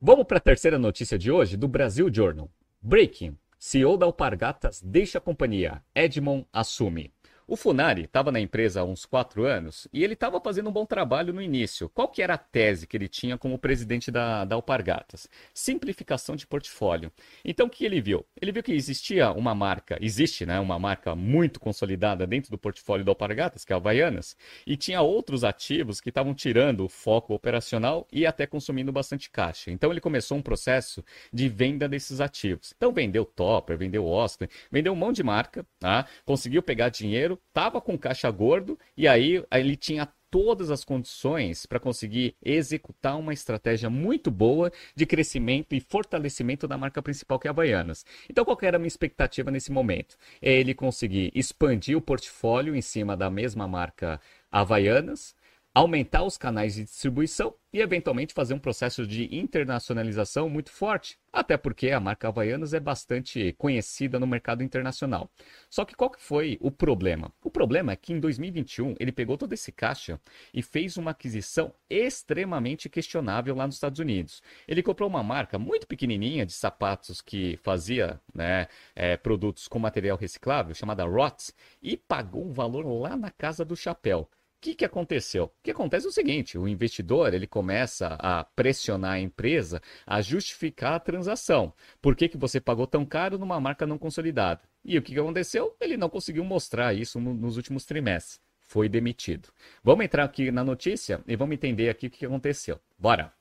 [0.00, 2.50] Vamos para a terceira notícia de hoje do Brasil Journal.
[2.80, 3.36] Breaking.
[3.58, 5.82] CEO da Alpargatas deixa a companhia.
[5.94, 7.13] Edmond assume.
[7.46, 10.86] O Funari estava na empresa há uns quatro anos e ele estava fazendo um bom
[10.86, 11.90] trabalho no início.
[11.90, 15.28] Qual que era a tese que ele tinha como presidente da, da Alpargatas?
[15.52, 17.12] Simplificação de portfólio.
[17.44, 18.24] Então, o que ele viu?
[18.40, 23.04] Ele viu que existia uma marca, existe né, uma marca muito consolidada dentro do portfólio
[23.04, 24.34] da Alpargatas, que é a Havaianas,
[24.66, 29.70] e tinha outros ativos que estavam tirando o foco operacional e até consumindo bastante caixa.
[29.70, 32.72] Então, ele começou um processo de venda desses ativos.
[32.74, 36.06] Então, vendeu Topper, vendeu Austin, vendeu um monte de marca, tá?
[36.24, 41.64] conseguiu pegar dinheiro dinheiro, estava com caixa gordo e aí ele tinha todas as condições
[41.64, 47.46] para conseguir executar uma estratégia muito boa de crescimento e fortalecimento da marca principal que
[47.46, 48.04] é a Havaianas.
[48.28, 50.16] Então, qual era a minha expectativa nesse momento?
[50.42, 54.20] É ele conseguir expandir o portfólio em cima da mesma marca
[54.50, 55.36] Havaianas,
[55.74, 61.56] aumentar os canais de distribuição e eventualmente fazer um processo de internacionalização muito forte, até
[61.56, 65.28] porque a marca Havaianas é bastante conhecida no mercado internacional.
[65.68, 67.32] Só que qual que foi o problema?
[67.42, 70.20] O problema é que em 2021 ele pegou todo esse caixa
[70.54, 74.40] e fez uma aquisição extremamente questionável lá nos Estados Unidos.
[74.68, 80.16] Ele comprou uma marca muito pequenininha de sapatos que fazia né, é, produtos com material
[80.16, 84.30] reciclável, chamada Rots, e pagou um valor lá na casa do chapéu
[84.64, 85.44] que, que aconteceu?
[85.44, 90.22] O que acontece é o seguinte: o investidor ele começa a pressionar a empresa a
[90.22, 91.74] justificar a transação.
[92.00, 94.62] Por que, que você pagou tão caro numa marca não consolidada?
[94.82, 95.76] E o que, que aconteceu?
[95.78, 98.40] Ele não conseguiu mostrar isso no, nos últimos trimestres.
[98.58, 99.50] Foi demitido.
[99.82, 102.80] Vamos entrar aqui na notícia e vamos entender aqui o que, que aconteceu.
[102.98, 103.32] Bora!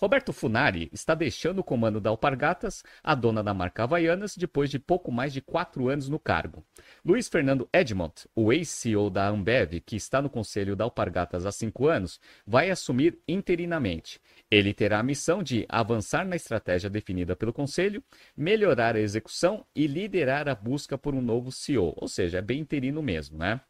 [0.00, 4.78] Roberto Funari está deixando o comando da Alpargatas, a dona da marca Havaianas, depois de
[4.78, 6.64] pouco mais de quatro anos no cargo.
[7.04, 11.86] Luiz Fernando Edmont, o ex-CEO da Ambev, que está no conselho da Alpargatas há cinco
[11.86, 14.18] anos, vai assumir interinamente.
[14.50, 18.02] Ele terá a missão de avançar na estratégia definida pelo conselho,
[18.34, 22.60] melhorar a execução e liderar a busca por um novo CEO, ou seja, é bem
[22.60, 23.60] interino mesmo, né?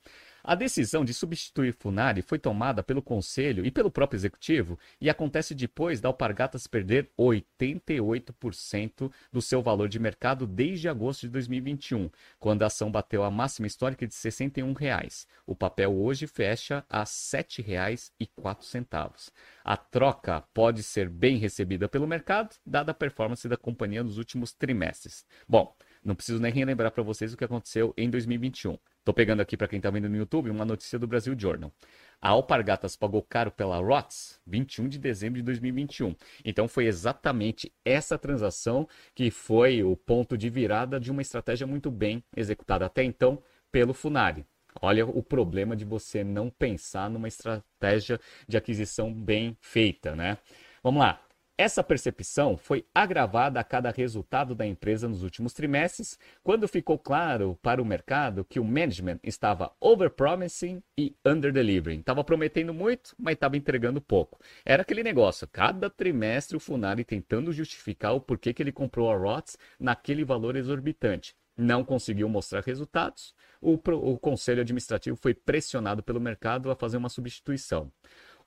[0.43, 5.55] A decisão de substituir Funari foi tomada pelo Conselho e pelo próprio Executivo e acontece
[5.55, 12.63] depois da Alpargatas perder 88% do seu valor de mercado desde agosto de 2021, quando
[12.63, 15.27] a ação bateu a máxima histórica de 61 reais.
[15.47, 19.31] O papel hoje fecha a R$ 7,04.
[19.63, 24.53] A troca pode ser bem recebida pelo mercado, dada a performance da companhia nos últimos
[24.53, 25.27] trimestres.
[25.47, 28.79] Bom, não preciso nem relembrar para vocês o que aconteceu em 2021.
[29.01, 31.73] Estou pegando aqui para quem está vendo no YouTube uma notícia do Brasil Journal.
[32.21, 36.15] A Alpargatas pagou caro pela ROTS 21 de dezembro de 2021.
[36.45, 41.91] Então foi exatamente essa transação que foi o ponto de virada de uma estratégia muito
[41.91, 44.45] bem executada até então pelo Funari.
[44.83, 50.37] Olha o problema de você não pensar numa estratégia de aquisição bem feita, né?
[50.83, 51.30] Vamos lá.
[51.61, 57.59] Essa percepção foi agravada a cada resultado da empresa nos últimos trimestres, quando ficou claro
[57.61, 62.01] para o mercado que o management estava overpromising e underdelivering.
[62.01, 64.41] Estava prometendo muito, mas estava entregando pouco.
[64.65, 69.15] Era aquele negócio, cada trimestre o Funari tentando justificar o porquê que ele comprou a
[69.15, 71.35] ROTS naquele valor exorbitante.
[71.59, 77.11] Não conseguiu mostrar resultados, o, o conselho administrativo foi pressionado pelo mercado a fazer uma
[77.11, 77.93] substituição.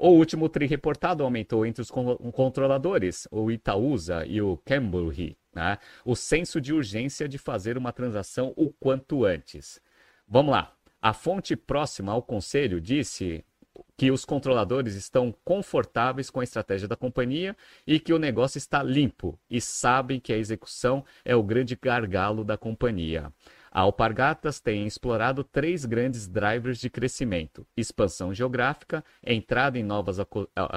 [0.06, 6.14] O último TRI reportado aumentou entre os controladores, o Itaúsa e o Cambridge, né, o
[6.14, 9.80] senso de urgência de fazer uma transação o quanto antes.
[10.28, 10.74] Vamos lá.
[11.02, 13.46] A fonte próxima ao conselho disse
[13.96, 17.56] que os controladores estão confortáveis com a estratégia da companhia
[17.88, 22.44] e que o negócio está limpo e sabem que a execução é o grande gargalo
[22.44, 23.32] da companhia.
[23.76, 30.18] A Alpargatas tem explorado três grandes drivers de crescimento: expansão geográfica, entrada em novas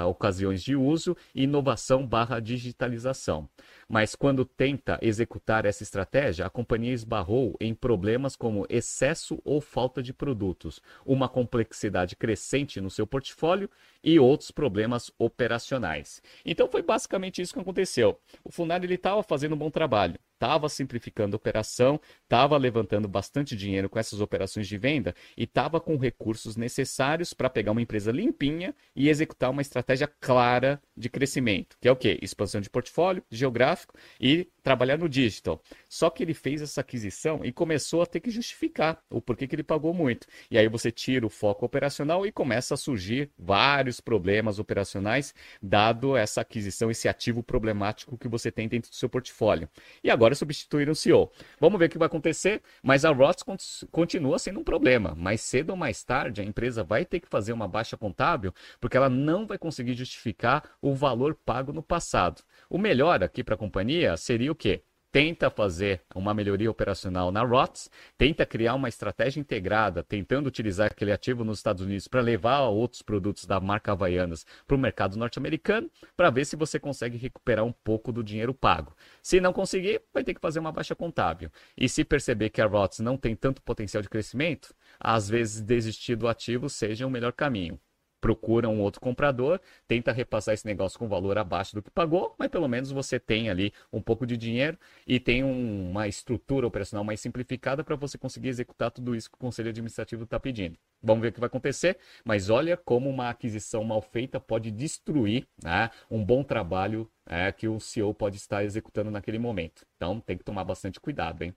[0.09, 3.47] ocasiões de uso e inovação barra digitalização.
[3.87, 10.01] Mas quando tenta executar essa estratégia, a companhia esbarrou em problemas como excesso ou falta
[10.01, 13.69] de produtos, uma complexidade crescente no seu portfólio
[14.03, 16.19] e outros problemas operacionais.
[16.43, 18.19] Então foi basicamente isso que aconteceu.
[18.43, 23.89] O Funari estava fazendo um bom trabalho, estava simplificando a operação, estava levantando bastante dinheiro
[23.89, 28.73] com essas operações de venda e estava com recursos necessários para pegar uma empresa limpinha
[28.95, 32.19] e executar uma estratégia clara de crescimento, que é o quê?
[32.21, 35.61] Expansão de portfólio geográfico e trabalhar no digital.
[35.89, 39.55] Só que ele fez essa aquisição e começou a ter que justificar o porquê que
[39.55, 40.27] ele pagou muito.
[40.51, 46.15] E aí você tira o foco operacional e começa a surgir vários problemas operacionais, dado
[46.15, 49.69] essa aquisição, esse ativo problemático que você tem dentro do seu portfólio.
[50.03, 51.31] E agora substituíram o CEO.
[51.59, 53.43] Vamos ver o que vai acontecer, mas a ROTS
[53.91, 55.15] continua sendo um problema.
[55.15, 58.97] Mais cedo ou mais tarde, a empresa vai ter que fazer uma baixa contábil, porque
[58.97, 62.41] ela não vai conseguir justificar o valor pago no passado.
[62.69, 64.83] O melhor aqui para a companhia seria o quê?
[65.17, 71.11] Tenta fazer uma melhoria operacional na ROTS, tenta criar uma estratégia integrada, tentando utilizar aquele
[71.11, 75.89] ativo nos Estados Unidos para levar outros produtos da marca Havaianas para o mercado norte-americano,
[76.15, 78.95] para ver se você consegue recuperar um pouco do dinheiro pago.
[79.23, 81.49] Se não conseguir, vai ter que fazer uma baixa contábil.
[81.75, 86.15] E se perceber que a ROTS não tem tanto potencial de crescimento, às vezes desistir
[86.15, 87.79] do ativo seja o melhor caminho
[88.19, 92.49] procura um outro comprador, tenta repassar esse negócio com valor abaixo do que pagou, mas
[92.49, 97.03] pelo menos você tem ali um pouco de dinheiro e tem um, uma estrutura operacional
[97.03, 100.77] mais simplificada para você conseguir executar tudo isso que o conselho administrativo está pedindo.
[101.01, 105.47] Vamos ver o que vai acontecer, mas olha como uma aquisição mal feita pode destruir
[105.63, 109.85] né, um bom trabalho é, que o CEO pode estar executando naquele momento.
[109.95, 111.53] Então tem que tomar bastante cuidado, hein?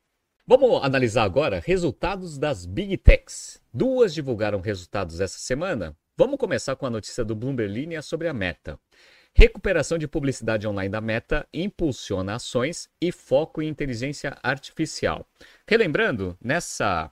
[0.47, 3.63] Vamos analisar agora resultados das Big Techs.
[3.73, 8.35] Duas divulgaram resultados essa semana Vamos começar com a notícia do Bloomberg Linha sobre a
[8.35, 8.79] Meta.
[9.35, 15.27] Recuperação de publicidade online da Meta impulsiona ações e foco em inteligência artificial.
[15.67, 17.11] Relembrando, nessa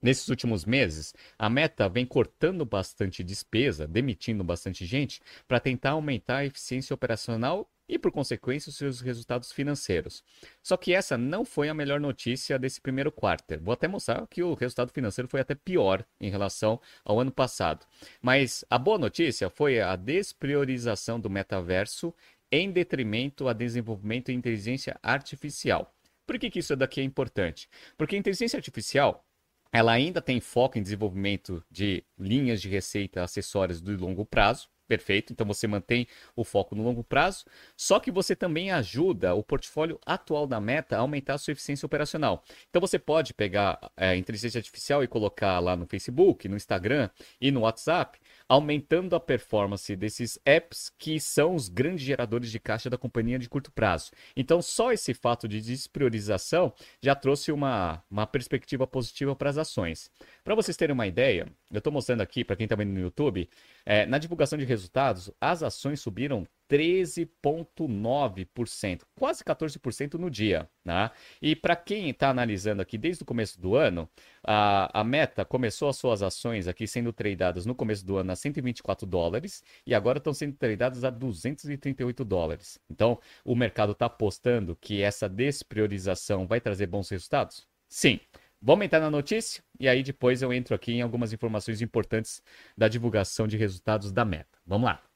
[0.00, 6.38] Nesses últimos meses, a Meta vem cortando bastante despesa, demitindo bastante gente, para tentar aumentar
[6.38, 10.22] a eficiência operacional e, por consequência, os seus resultados financeiros.
[10.62, 13.58] Só que essa não foi a melhor notícia desse primeiro quarto.
[13.60, 17.86] Vou até mostrar que o resultado financeiro foi até pior em relação ao ano passado.
[18.20, 22.14] Mas a boa notícia foi a despriorização do metaverso
[22.50, 25.94] em detrimento a desenvolvimento de inteligência artificial.
[26.26, 27.68] Por que, que isso daqui é importante?
[27.96, 29.24] Porque a inteligência artificial
[29.72, 35.34] ela ainda tem foco em desenvolvimento de linhas de receita acessórias do longo prazo, Perfeito.
[35.34, 37.44] Então você mantém o foco no longo prazo,
[37.76, 41.84] só que você também ajuda o portfólio atual da Meta a aumentar a sua eficiência
[41.84, 42.42] operacional.
[42.70, 47.50] Então você pode pegar a inteligência artificial e colocar lá no Facebook, no Instagram e
[47.50, 52.96] no WhatsApp aumentando a performance desses apps que são os grandes geradores de caixa da
[52.96, 54.10] companhia de curto prazo.
[54.34, 60.10] Então, só esse fato de despriorização já trouxe uma, uma perspectiva positiva para as ações.
[60.42, 63.48] Para vocês terem uma ideia, eu estou mostrando aqui para quem está vendo no YouTube,
[63.84, 70.68] é, na divulgação de resultados, as ações subiram 13,9%, quase 14% no dia.
[70.84, 71.10] Né?
[71.40, 74.08] E para quem está analisando aqui desde o começo do ano,
[74.44, 78.36] a, a Meta começou as suas ações aqui sendo tradeadas no começo do ano a
[78.36, 82.78] 124 dólares e agora estão sendo tradeadas a 238 dólares.
[82.90, 87.66] Então, o mercado está apostando que essa despriorização vai trazer bons resultados?
[87.88, 88.20] Sim.
[88.60, 92.42] Vamos entrar na notícia e aí depois eu entro aqui em algumas informações importantes
[92.76, 94.58] da divulgação de resultados da Meta.
[94.66, 95.07] Vamos lá.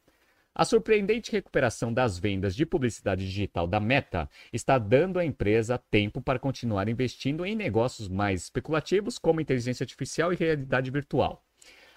[0.54, 6.20] A surpreendente recuperação das vendas de publicidade digital da Meta está dando à empresa tempo
[6.20, 11.42] para continuar investindo em negócios mais especulativos, como inteligência artificial e realidade virtual.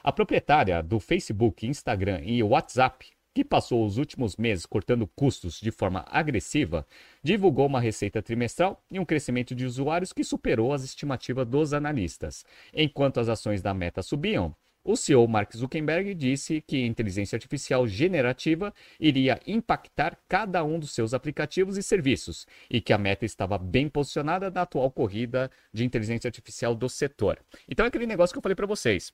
[0.01, 5.69] A proprietária do Facebook, Instagram e WhatsApp, que passou os últimos meses cortando custos de
[5.69, 6.87] forma agressiva,
[7.21, 12.45] divulgou uma receita trimestral e um crescimento de usuários que superou as estimativas dos analistas.
[12.73, 17.87] Enquanto as ações da Meta subiam, o CEO Mark Zuckerberg disse que a inteligência artificial
[17.87, 23.57] generativa iria impactar cada um dos seus aplicativos e serviços e que a Meta estava
[23.57, 27.39] bem posicionada na atual corrida de inteligência artificial do setor.
[27.67, 29.11] Então é aquele negócio que eu falei para vocês.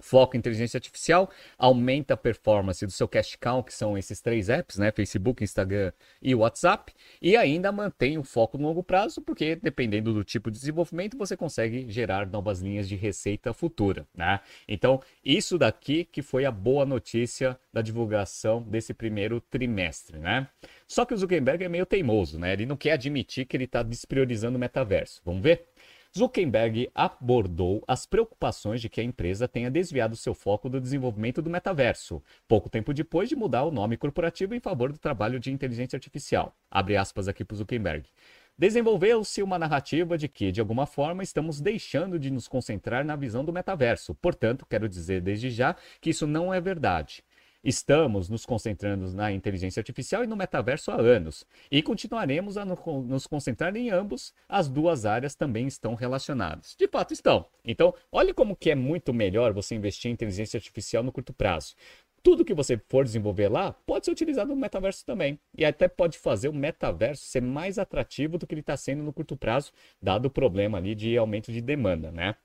[0.00, 4.48] Foco em inteligência artificial, aumenta a performance do seu cash count, que são esses três
[4.48, 4.92] apps, né?
[4.92, 10.22] Facebook, Instagram e WhatsApp, e ainda mantém o foco no longo prazo, porque dependendo do
[10.22, 14.40] tipo de desenvolvimento, você consegue gerar novas linhas de receita futura, né?
[14.68, 20.48] Então, isso daqui que foi a boa notícia da divulgação desse primeiro trimestre, né?
[20.86, 22.52] Só que o Zuckerberg é meio teimoso, né?
[22.52, 25.20] Ele não quer admitir que ele está despriorizando o metaverso.
[25.24, 25.68] Vamos ver?
[26.16, 31.50] Zuckerberg abordou as preocupações de que a empresa tenha desviado seu foco do desenvolvimento do
[31.50, 35.96] metaverso, pouco tempo depois de mudar o nome corporativo em favor do trabalho de inteligência
[35.96, 36.56] artificial.
[36.70, 38.08] Abre aspas aqui para Zuckerberg.
[38.56, 43.44] Desenvolveu-se uma narrativa de que, de alguma forma, estamos deixando de nos concentrar na visão
[43.44, 44.14] do metaverso.
[44.16, 47.22] Portanto, quero dizer desde já que isso não é verdade.
[47.62, 53.26] Estamos nos concentrando na inteligência artificial e no metaverso há anos e continuaremos a nos
[53.26, 54.32] concentrar em ambos.
[54.48, 56.76] As duas áreas também estão relacionadas.
[56.78, 57.46] De fato estão.
[57.64, 61.74] Então, olhe como que é muito melhor você investir em inteligência artificial no curto prazo.
[62.22, 65.38] Tudo que você for desenvolver lá pode ser utilizado no metaverso também.
[65.56, 69.12] E até pode fazer o metaverso ser mais atrativo do que ele está sendo no
[69.12, 72.36] curto prazo, dado o problema ali de aumento de demanda, né?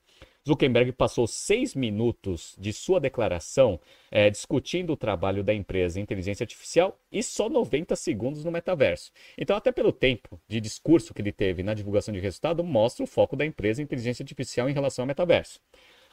[0.48, 3.80] Zuckerberg passou seis minutos de sua declaração
[4.12, 9.12] é, discutindo o trabalho da empresa em inteligência artificial e só 90 segundos no metaverso.
[9.38, 13.08] Então, até pelo tempo de discurso que ele teve na divulgação de resultado, mostra o
[13.08, 15.62] foco da empresa em inteligência artificial em relação ao metaverso.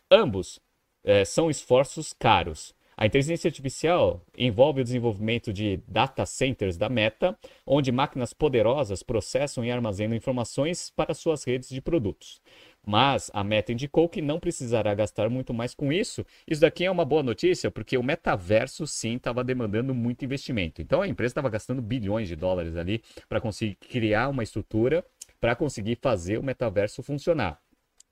[0.09, 0.61] Ambos
[1.05, 2.75] é, são esforços caros.
[3.01, 7.35] A inteligência artificial envolve o desenvolvimento de data centers da Meta,
[7.67, 12.43] onde máquinas poderosas processam e armazenam informações para suas redes de produtos.
[12.87, 16.25] Mas a Meta indicou que não precisará gastar muito mais com isso.
[16.47, 20.81] Isso daqui é uma boa notícia, porque o metaverso sim estava demandando muito investimento.
[20.81, 25.05] Então a empresa estava gastando bilhões de dólares ali para conseguir criar uma estrutura
[25.41, 27.59] para conseguir fazer o metaverso funcionar.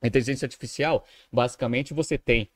[0.01, 2.49] A inteligência artificial, basicamente, você tem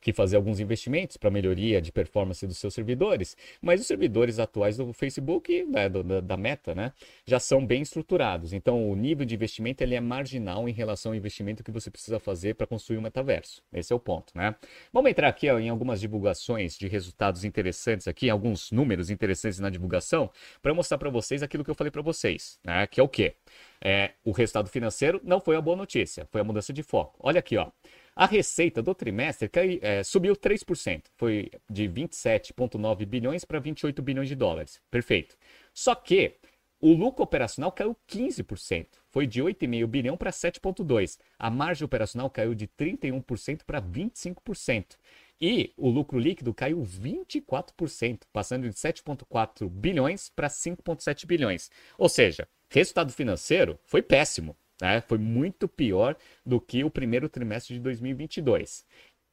[0.00, 4.76] que fazer alguns investimentos para melhoria de performance dos seus servidores, mas os servidores atuais
[4.76, 6.92] do Facebook, né, do, da Meta, né,
[7.26, 8.52] já são bem estruturados.
[8.52, 12.20] Então, o nível de investimento ele é marginal em relação ao investimento que você precisa
[12.20, 13.62] fazer para construir um metaverso.
[13.72, 14.54] Esse é o ponto, né?
[14.92, 19.70] Vamos entrar aqui ó, em algumas divulgações de resultados interessantes aqui, alguns números interessantes na
[19.70, 20.30] divulgação,
[20.62, 22.86] para mostrar para vocês aquilo que eu falei para vocês, né?
[22.86, 23.34] Que é o quê?
[23.82, 27.16] É, o resultado financeiro não foi a boa notícia, foi a mudança de foco.
[27.20, 27.70] Olha aqui, ó.
[28.14, 34.28] A receita do trimestre cai, é, subiu 3%, foi de 27,9 bilhões para 28 bilhões
[34.28, 34.80] de dólares.
[34.90, 35.36] Perfeito.
[35.74, 36.36] Só que
[36.80, 41.18] o lucro operacional caiu 15%, foi de 8,5 bilhão para 7,2.
[41.38, 44.96] A margem operacional caiu de 31% para 25%.
[45.40, 51.70] E o lucro líquido caiu 24%, passando de 7,4 bilhões para 5,7 bilhões.
[51.98, 54.56] Ou seja, resultado financeiro foi péssimo.
[54.80, 55.00] Né?
[55.00, 58.84] Foi muito pior do que o primeiro trimestre de 2022.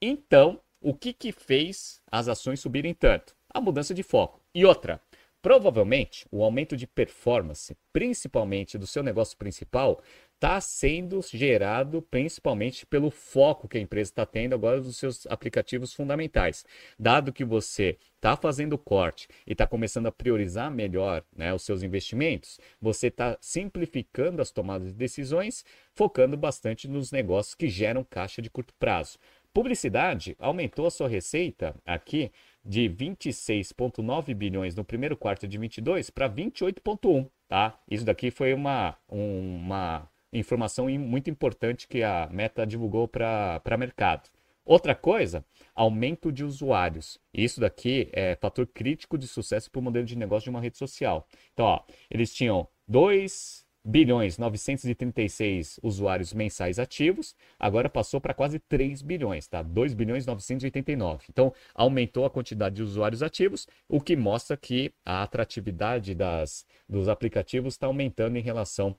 [0.01, 3.35] Então, o que, que fez as ações subirem tanto?
[3.49, 4.41] A mudança de foco.
[4.53, 5.01] E outra,
[5.41, 10.01] provavelmente o aumento de performance, principalmente do seu negócio principal,
[10.43, 15.93] está sendo gerado principalmente pelo foco que a empresa está tendo agora dos seus aplicativos
[15.93, 16.65] fundamentais.
[16.99, 21.81] Dado que você está fazendo corte e está começando a priorizar melhor né, os seus
[21.81, 25.63] investimentos, você está simplificando as tomadas de decisões,
[25.95, 29.17] focando bastante nos negócios que geram caixa de curto prazo.
[29.53, 32.33] Publicidade aumentou a sua receita aqui
[32.65, 37.79] de 26,9 bilhões no primeiro quarto de 22 para 28,1, tá?
[37.89, 44.29] Isso daqui foi uma, uma informação muito importante que a Meta divulgou para mercado.
[44.65, 45.43] Outra coisa,
[45.75, 47.19] aumento de usuários.
[47.33, 50.77] Isso daqui é fator crítico de sucesso para o modelo de negócio de uma rede
[50.77, 51.27] social.
[51.53, 59.01] Então, ó, eles tinham 2 bilhões 936 usuários mensais ativos, agora passou para quase 3
[59.01, 59.61] bilhões, tá?
[59.61, 61.25] 2 bilhões 989.
[61.29, 67.09] Então, aumentou a quantidade de usuários ativos, o que mostra que a atratividade das, dos
[67.09, 68.95] aplicativos está aumentando em relação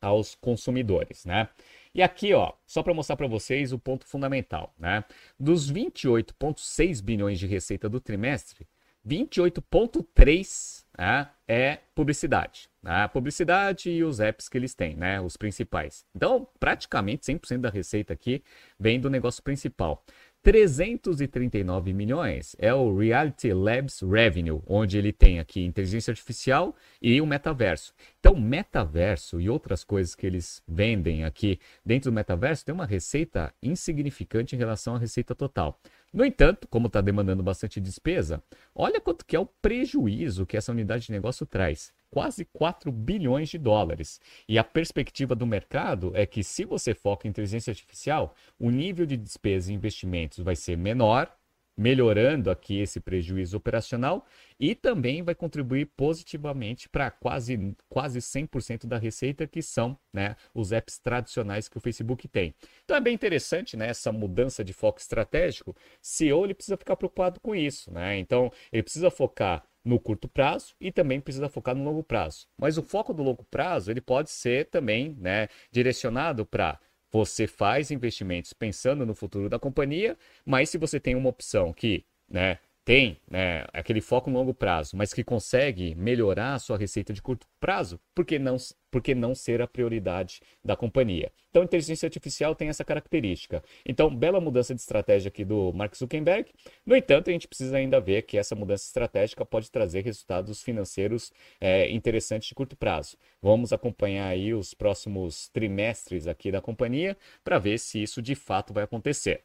[0.00, 1.48] aos consumidores, né?
[1.94, 5.04] E aqui, ó, só para mostrar para vocês o ponto fundamental, né?
[5.38, 8.66] Dos 28,6 bilhões de receita do trimestre,
[9.06, 12.68] 28,3 né, é publicidade.
[12.82, 13.08] Né?
[13.08, 15.20] Publicidade e os apps que eles têm, né?
[15.20, 16.04] Os principais.
[16.14, 18.42] Então, praticamente 100% da receita aqui
[18.78, 20.04] vem do negócio principal.
[20.42, 27.26] 339 milhões é o Reality Labs Revenue, onde ele tem aqui inteligência artificial e o
[27.26, 27.92] metaverso.
[28.20, 33.52] Então, metaverso e outras coisas que eles vendem aqui dentro do metaverso tem uma receita
[33.62, 35.80] insignificante em relação à receita total.
[36.12, 38.42] No entanto, como está demandando bastante despesa,
[38.74, 41.92] olha quanto que é o prejuízo que essa unidade de negócio traz.
[42.10, 44.20] Quase 4 bilhões de dólares.
[44.48, 49.06] E a perspectiva do mercado é que se você foca em inteligência artificial, o nível
[49.06, 51.37] de despesa e investimentos vai ser menor
[51.78, 54.26] melhorando aqui esse prejuízo operacional
[54.58, 60.72] e também vai contribuir positivamente para quase, quase 100% da receita, que são né, os
[60.72, 62.52] apps tradicionais que o Facebook tem.
[62.84, 65.76] Então é bem interessante né, essa mudança de foco estratégico.
[66.02, 67.92] CEO ele precisa ficar preocupado com isso.
[67.92, 68.18] Né?
[68.18, 72.48] Então ele precisa focar no curto prazo e também precisa focar no longo prazo.
[72.58, 77.90] Mas o foco do longo prazo ele pode ser também né, direcionado para você faz
[77.90, 82.58] investimentos pensando no futuro da companhia, mas se você tem uma opção que né,
[82.88, 87.20] tem né, aquele foco no longo prazo, mas que consegue melhorar a sua receita de
[87.20, 88.56] curto prazo, por que não,
[88.90, 91.30] por que não ser a prioridade da companhia?
[91.50, 93.62] Então, a inteligência artificial tem essa característica.
[93.84, 96.50] Então, bela mudança de estratégia aqui do Mark Zuckerberg.
[96.86, 101.30] No entanto, a gente precisa ainda ver que essa mudança estratégica pode trazer resultados financeiros
[101.60, 103.18] é, interessantes de curto prazo.
[103.42, 108.72] Vamos acompanhar aí os próximos trimestres aqui da companhia para ver se isso de fato
[108.72, 109.44] vai acontecer.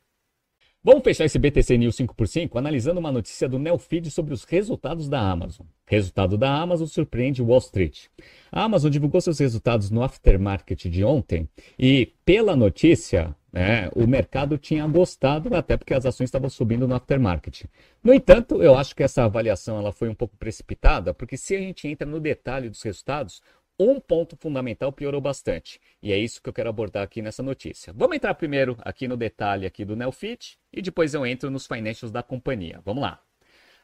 [0.85, 5.17] Vamos fechar esse BTC News 5x5 analisando uma notícia do Neofeed sobre os resultados da
[5.17, 5.65] Amazon.
[5.85, 8.07] Resultado da Amazon surpreende Wall Street.
[8.51, 11.47] A Amazon divulgou seus resultados no aftermarket de ontem
[11.79, 16.95] e, pela notícia, né, o mercado tinha gostado, até porque as ações estavam subindo no
[16.95, 17.63] aftermarket.
[18.03, 21.59] No entanto, eu acho que essa avaliação ela foi um pouco precipitada, porque se a
[21.59, 23.41] gente entra no detalhe dos resultados,
[23.79, 25.79] um ponto fundamental piorou bastante.
[26.01, 27.93] E é isso que eu quero abordar aqui nessa notícia.
[27.93, 32.11] Vamos entrar primeiro aqui no detalhe aqui do Nelfit e depois eu entro nos financials
[32.11, 32.81] da companhia.
[32.85, 33.21] Vamos lá.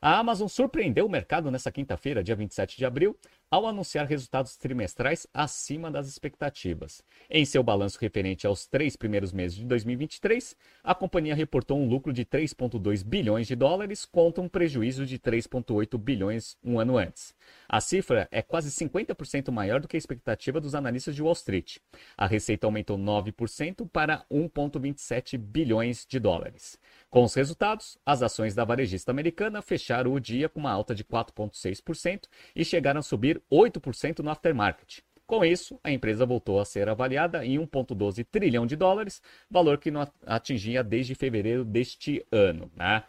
[0.02, 3.18] A Amazon surpreendeu o mercado nessa quinta-feira, dia 27 de abril,
[3.52, 7.04] ao anunciar resultados trimestrais acima das expectativas.
[7.30, 12.14] Em seu balanço referente aos três primeiros meses de 2023, a companhia reportou um lucro
[12.14, 17.34] de 3,2 bilhões de dólares contra um prejuízo de 3,8 bilhões um ano antes.
[17.68, 21.78] A cifra é quase 50% maior do que a expectativa dos analistas de Wall Street.
[22.16, 26.80] A receita aumentou 9% para 1,27 bilhões de dólares.
[27.10, 31.04] Com os resultados, as ações da varejista americana fecharam o dia com uma alta de
[31.04, 32.26] 4,6%
[32.56, 35.02] e chegaram a subir 8% no aftermarket.
[35.26, 39.92] Com isso, a empresa voltou a ser avaliada em 1,12 trilhão de dólares, valor que
[39.92, 42.72] não atingia desde fevereiro deste ano.
[42.76, 43.04] Né?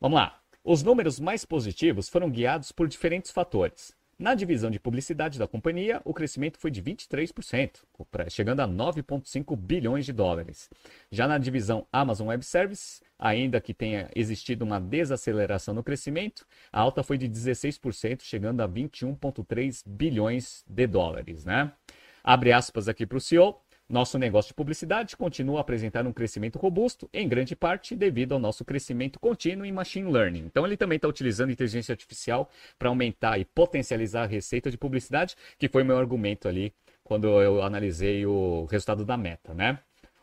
[0.00, 0.40] Vamos lá.
[0.64, 3.94] Os números mais positivos foram guiados por diferentes fatores.
[4.18, 7.82] Na divisão de publicidade da companhia, o crescimento foi de 23%,
[8.30, 10.70] chegando a 9,5 bilhões de dólares.
[11.10, 16.80] Já na divisão Amazon Web Services, ainda que tenha existido uma desaceleração no crescimento, a
[16.80, 21.44] alta foi de 16%, chegando a 21,3 bilhões de dólares.
[21.44, 21.72] Né?
[22.22, 23.60] Abre aspas aqui para o CEO.
[23.88, 28.40] Nosso negócio de publicidade continua a apresentar um crescimento robusto, em grande parte devido ao
[28.40, 30.40] nosso crescimento contínuo em machine learning.
[30.44, 35.36] Então, ele também está utilizando inteligência artificial para aumentar e potencializar a receita de publicidade,
[35.56, 39.78] que foi meu argumento ali quando eu analisei o resultado da meta, né?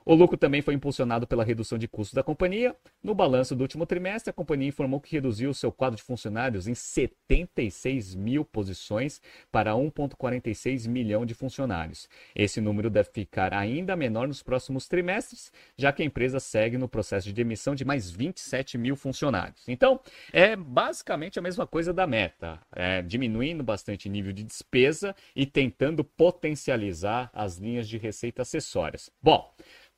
[0.06, 2.76] O lucro também foi impulsionado pela redução de custos da companhia.
[3.02, 6.74] No balanço do último trimestre, a companhia informou que reduziu seu quadro de funcionários em
[6.74, 12.10] 76 mil posições para 1,46 milhão de funcionários.
[12.36, 16.90] Esse número deve ficar ainda menor nos próximos trimestres, já que a empresa segue no
[16.90, 19.64] processo de demissão de mais 27 mil funcionários.
[19.68, 20.00] Então,
[20.32, 25.46] é basicamente a mesma coisa da meta, é, diminuindo bastante o nível de despesa e
[25.46, 29.10] tentando potencializar as linhas de receita acessórias.
[29.22, 29.54] Bom,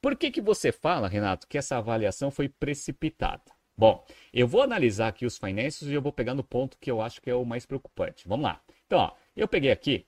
[0.05, 3.41] por que, que você fala, Renato, que essa avaliação foi precipitada?
[3.75, 7.01] Bom, eu vou analisar aqui os financials e eu vou pegar no ponto que eu
[7.01, 8.27] acho que é o mais preocupante.
[8.27, 8.61] Vamos lá.
[8.85, 10.05] Então, ó, eu peguei aqui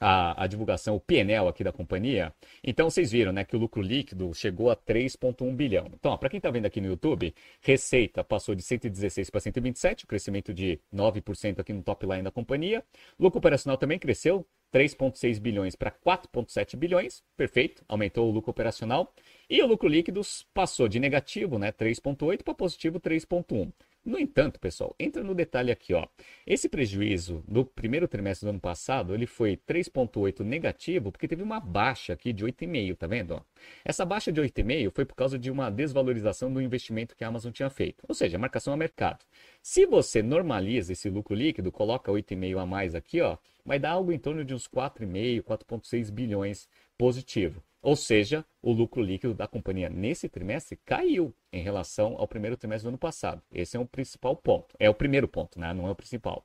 [0.00, 2.34] a, a, divulgação, o PNL aqui da companhia.
[2.64, 5.86] Então vocês viram né, que o lucro líquido chegou a 3,1 bilhão.
[5.94, 10.08] Então, para quem está vendo aqui no YouTube, receita passou de 116 para 127, o
[10.08, 12.82] crescimento de 9% aqui no top line da companhia.
[13.16, 19.12] Lucro operacional também cresceu 3,6 bilhões para 4,7 bilhões, perfeito, aumentou o lucro operacional.
[19.48, 20.20] E o lucro líquido
[20.54, 23.72] passou de negativo, né, 3,8 para positivo 3,1.
[24.02, 26.06] No entanto, pessoal, entra no detalhe aqui, ó.
[26.46, 31.60] Esse prejuízo do primeiro trimestre do ano passado, ele foi 3.8 negativo, porque teve uma
[31.60, 33.34] baixa aqui de 8,5, tá vendo?
[33.34, 33.42] Ó?
[33.84, 37.52] Essa baixa de 8,5 foi por causa de uma desvalorização do investimento que a Amazon
[37.52, 39.22] tinha feito, ou seja, marcação a mercado.
[39.62, 44.12] Se você normaliza esse lucro líquido, coloca 8,5 a mais aqui, ó, vai dar algo
[44.12, 47.62] em torno de uns 4,5, 4,6 bilhões positivo.
[47.82, 52.84] Ou seja, o lucro líquido da companhia nesse trimestre caiu em relação ao primeiro trimestre
[52.84, 53.42] do ano passado.
[53.52, 54.74] Esse é o principal ponto.
[54.78, 55.72] É o primeiro ponto, né?
[55.72, 56.44] não é o principal.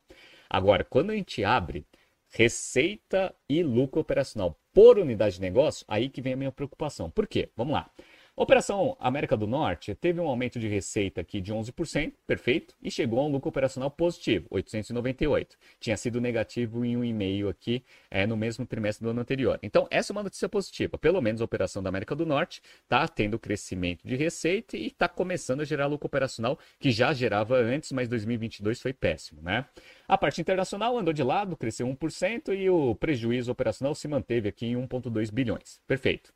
[0.50, 1.86] Agora, quando a gente abre
[2.30, 7.10] receita e lucro operacional por unidade de negócio, aí que vem a minha preocupação.
[7.10, 7.50] Por quê?
[7.56, 7.90] Vamos lá.
[8.38, 13.22] Operação América do Norte teve um aumento de receita aqui de 11%, perfeito, e chegou
[13.22, 15.56] a um lucro operacional positivo, 898.
[15.80, 19.58] Tinha sido negativo em 1,5 aqui é, no mesmo trimestre do ano anterior.
[19.64, 20.98] Então, essa é uma notícia positiva.
[20.98, 25.08] Pelo menos a operação da América do Norte está tendo crescimento de receita e está
[25.08, 29.66] começando a gerar lucro operacional, que já gerava antes, mas 2022 foi péssimo, né?
[30.10, 34.66] A parte internacional andou de lado, cresceu 1% e o prejuízo operacional se manteve aqui
[34.66, 35.80] em 1,2 bilhões.
[35.88, 36.34] Perfeito.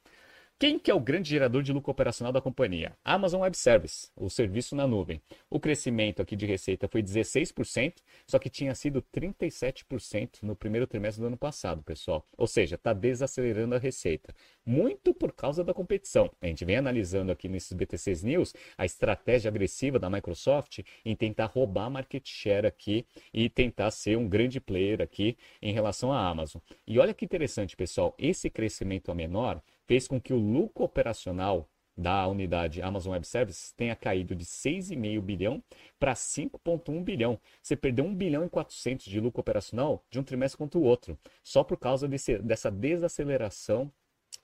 [0.62, 2.92] Quem que é o grande gerador de lucro operacional da companhia?
[3.02, 5.22] Amazon Web Service, o serviço na nuvem.
[5.50, 7.94] O crescimento aqui de receita foi 16%,
[8.28, 12.26] só que tinha sido 37% no primeiro trimestre do ano passado, pessoal.
[12.38, 14.36] Ou seja, está desacelerando a receita.
[14.66, 16.30] Muito por causa da competição.
[16.42, 21.46] A gente vem analisando aqui nesses BTCs News a estratégia agressiva da Microsoft em tentar
[21.46, 26.62] roubar market share aqui e tentar ser um grande player aqui em relação à Amazon.
[26.86, 31.68] E olha que interessante, pessoal, esse crescimento a menor fez com que o lucro operacional
[31.98, 35.64] da unidade Amazon Web Services tenha caído de 6,5 bilhão
[36.00, 37.40] para 5,1 bilhão.
[37.60, 41.18] Você perdeu 1 bilhão e 400 de lucro operacional de um trimestre contra o outro,
[41.44, 43.92] só por causa desse, dessa desaceleração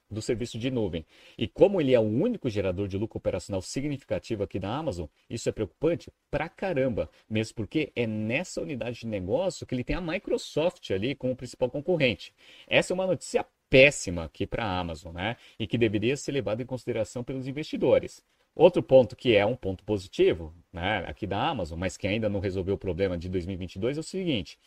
[0.10, 1.06] do serviço de nuvem.
[1.38, 5.48] E como ele é o único gerador de lucro operacional significativo aqui da Amazon, isso
[5.48, 10.02] é preocupante pra caramba, mesmo porque é nessa unidade de negócio que ele tem a
[10.02, 12.34] Microsoft ali como principal concorrente.
[12.68, 15.38] Essa é uma notícia péssima aqui para a Amazon, né?
[15.60, 18.24] E que deveria ser levada em consideração pelos investidores.
[18.56, 22.40] Outro ponto que é um ponto positivo, né, aqui da Amazon, mas que ainda não
[22.40, 24.58] resolveu o problema de 2022 é o seguinte: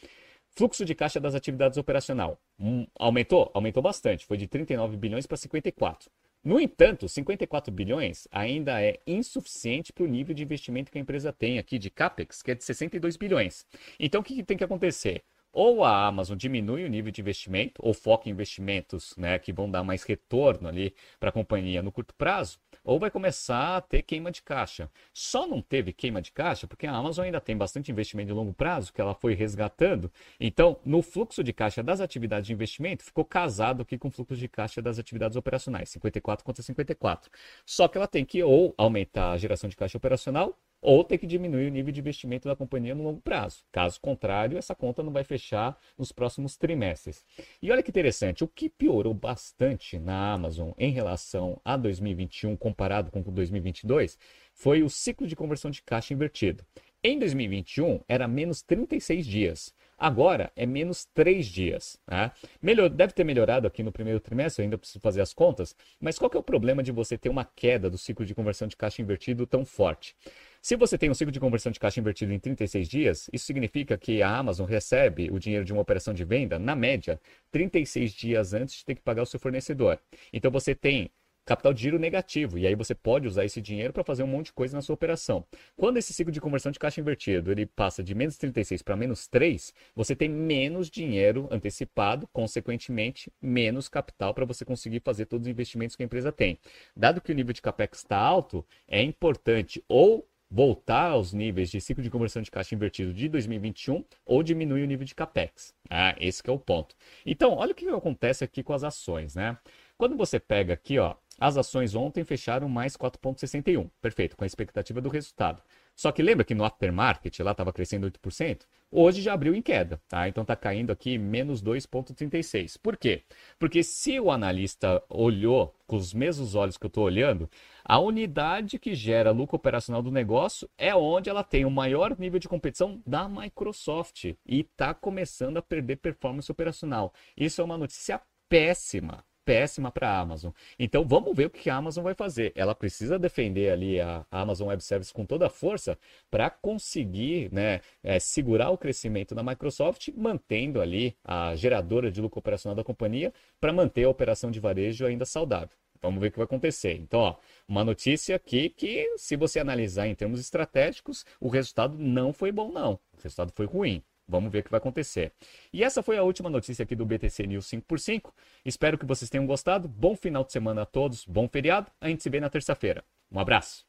[0.51, 5.39] fluxo de caixa das atividades operacional um, aumentou, aumentou bastante, foi de 39 bilhões para
[5.39, 6.11] 54.
[6.45, 11.33] No entanto, 54 bilhões ainda é insuficiente para o nível de investimento que a empresa
[11.33, 13.67] tem aqui de capex, que é de 62 bilhões.
[13.99, 15.25] Então, o que, que tem que acontecer?
[15.53, 19.71] Ou a Amazon diminui o nível de investimento, ou foca em investimentos né, que vão
[19.71, 24.03] dar mais retorno ali para a companhia no curto prazo, ou vai começar a ter
[24.03, 24.91] queima de caixa.
[25.13, 28.53] Só não teve queima de caixa porque a Amazon ainda tem bastante investimento de longo
[28.53, 30.11] prazo que ela foi resgatando.
[30.41, 34.37] Então, no fluxo de caixa das atividades de investimento, ficou casado aqui com o fluxo
[34.37, 37.31] de caixa das atividades operacionais, 54 contra 54.
[37.67, 41.27] Só que ela tem que ou aumentar a geração de caixa operacional ou ter que
[41.27, 43.65] diminuir o nível de investimento da companhia no longo prazo.
[43.73, 47.25] Caso contrário, essa conta não vai fechar nos próximos trimestres.
[47.61, 53.11] E olha que interessante, o que piorou bastante na Amazon em relação a 2021 comparado
[53.11, 54.19] com 2022
[54.55, 56.65] foi o ciclo de conversão de caixa invertido.
[57.03, 59.73] Em 2021 era menos 36 dias.
[59.97, 61.99] Agora é menos 3 dias.
[62.09, 62.31] Né?
[62.61, 66.31] Melhor, deve ter melhorado aqui no primeiro trimestre, ainda preciso fazer as contas, mas qual
[66.35, 69.47] é o problema de você ter uma queda do ciclo de conversão de caixa invertido
[69.47, 70.17] tão forte?
[70.61, 73.97] Se você tem um ciclo de conversão de caixa invertido em 36 dias, isso significa
[73.97, 78.53] que a Amazon recebe o dinheiro de uma operação de venda, na média, 36 dias
[78.55, 79.99] antes de ter que pagar o seu fornecedor.
[80.33, 81.11] Então você tem
[81.49, 82.59] capital de giro negativo.
[82.59, 84.93] E aí você pode usar esse dinheiro para fazer um monte de coisa na sua
[84.93, 85.43] operação.
[85.75, 89.27] Quando esse ciclo de conversão de caixa invertido ele passa de menos 36 para menos
[89.27, 95.51] 3, você tem menos dinheiro antecipado, consequentemente, menos capital para você conseguir fazer todos os
[95.51, 96.59] investimentos que a empresa tem.
[96.95, 101.81] Dado que o nível de capex está alto, é importante ou voltar aos níveis de
[101.81, 105.75] ciclo de conversão de caixa invertido de 2021 ou diminuir o nível de capex.
[105.91, 106.95] Ah, esse é o ponto.
[107.25, 109.59] Então, olha o que acontece aqui com as ações, né?
[109.97, 113.91] Quando você pega aqui, ó, as ações ontem fecharam mais 4,61.
[114.01, 115.63] Perfeito, com a expectativa do resultado.
[115.99, 118.61] Só que lembra que no aftermarket lá estava crescendo 8%?
[118.89, 120.29] Hoje já abriu em queda, tá?
[120.29, 122.79] Então está caindo aqui menos 2,36.
[122.81, 123.25] Por quê?
[123.59, 127.51] Porque se o analista olhou com os mesmos olhos que eu estou olhando,
[127.85, 132.39] a unidade que gera lucro operacional do negócio é onde ela tem o maior nível
[132.39, 137.13] de competição da Microsoft e está começando a perder performance operacional.
[137.37, 140.53] Isso é uma notícia péssima péssima para a Amazon.
[140.79, 142.53] Então vamos ver o que a Amazon vai fazer.
[142.55, 145.99] Ela precisa defender ali a Amazon Web Services com toda a força
[146.31, 152.39] para conseguir né, é, segurar o crescimento da Microsoft, mantendo ali a geradora de lucro
[152.41, 155.75] operacional da companhia para manter a operação de varejo ainda saudável.
[156.03, 156.93] Vamos ver o que vai acontecer.
[156.97, 157.37] Então, ó,
[157.67, 162.71] uma notícia aqui que, se você analisar em termos estratégicos, o resultado não foi bom,
[162.71, 163.01] não.
[163.15, 164.03] O resultado foi ruim.
[164.29, 165.33] Vamos ver o que vai acontecer.
[165.73, 168.31] E essa foi a última notícia aqui do BTC News 5x5.
[168.65, 169.89] Espero que vocês tenham gostado.
[169.89, 171.91] Bom final de semana a todos, bom feriado.
[172.01, 173.03] A gente se vê na terça-feira.
[173.33, 173.88] Um abraço.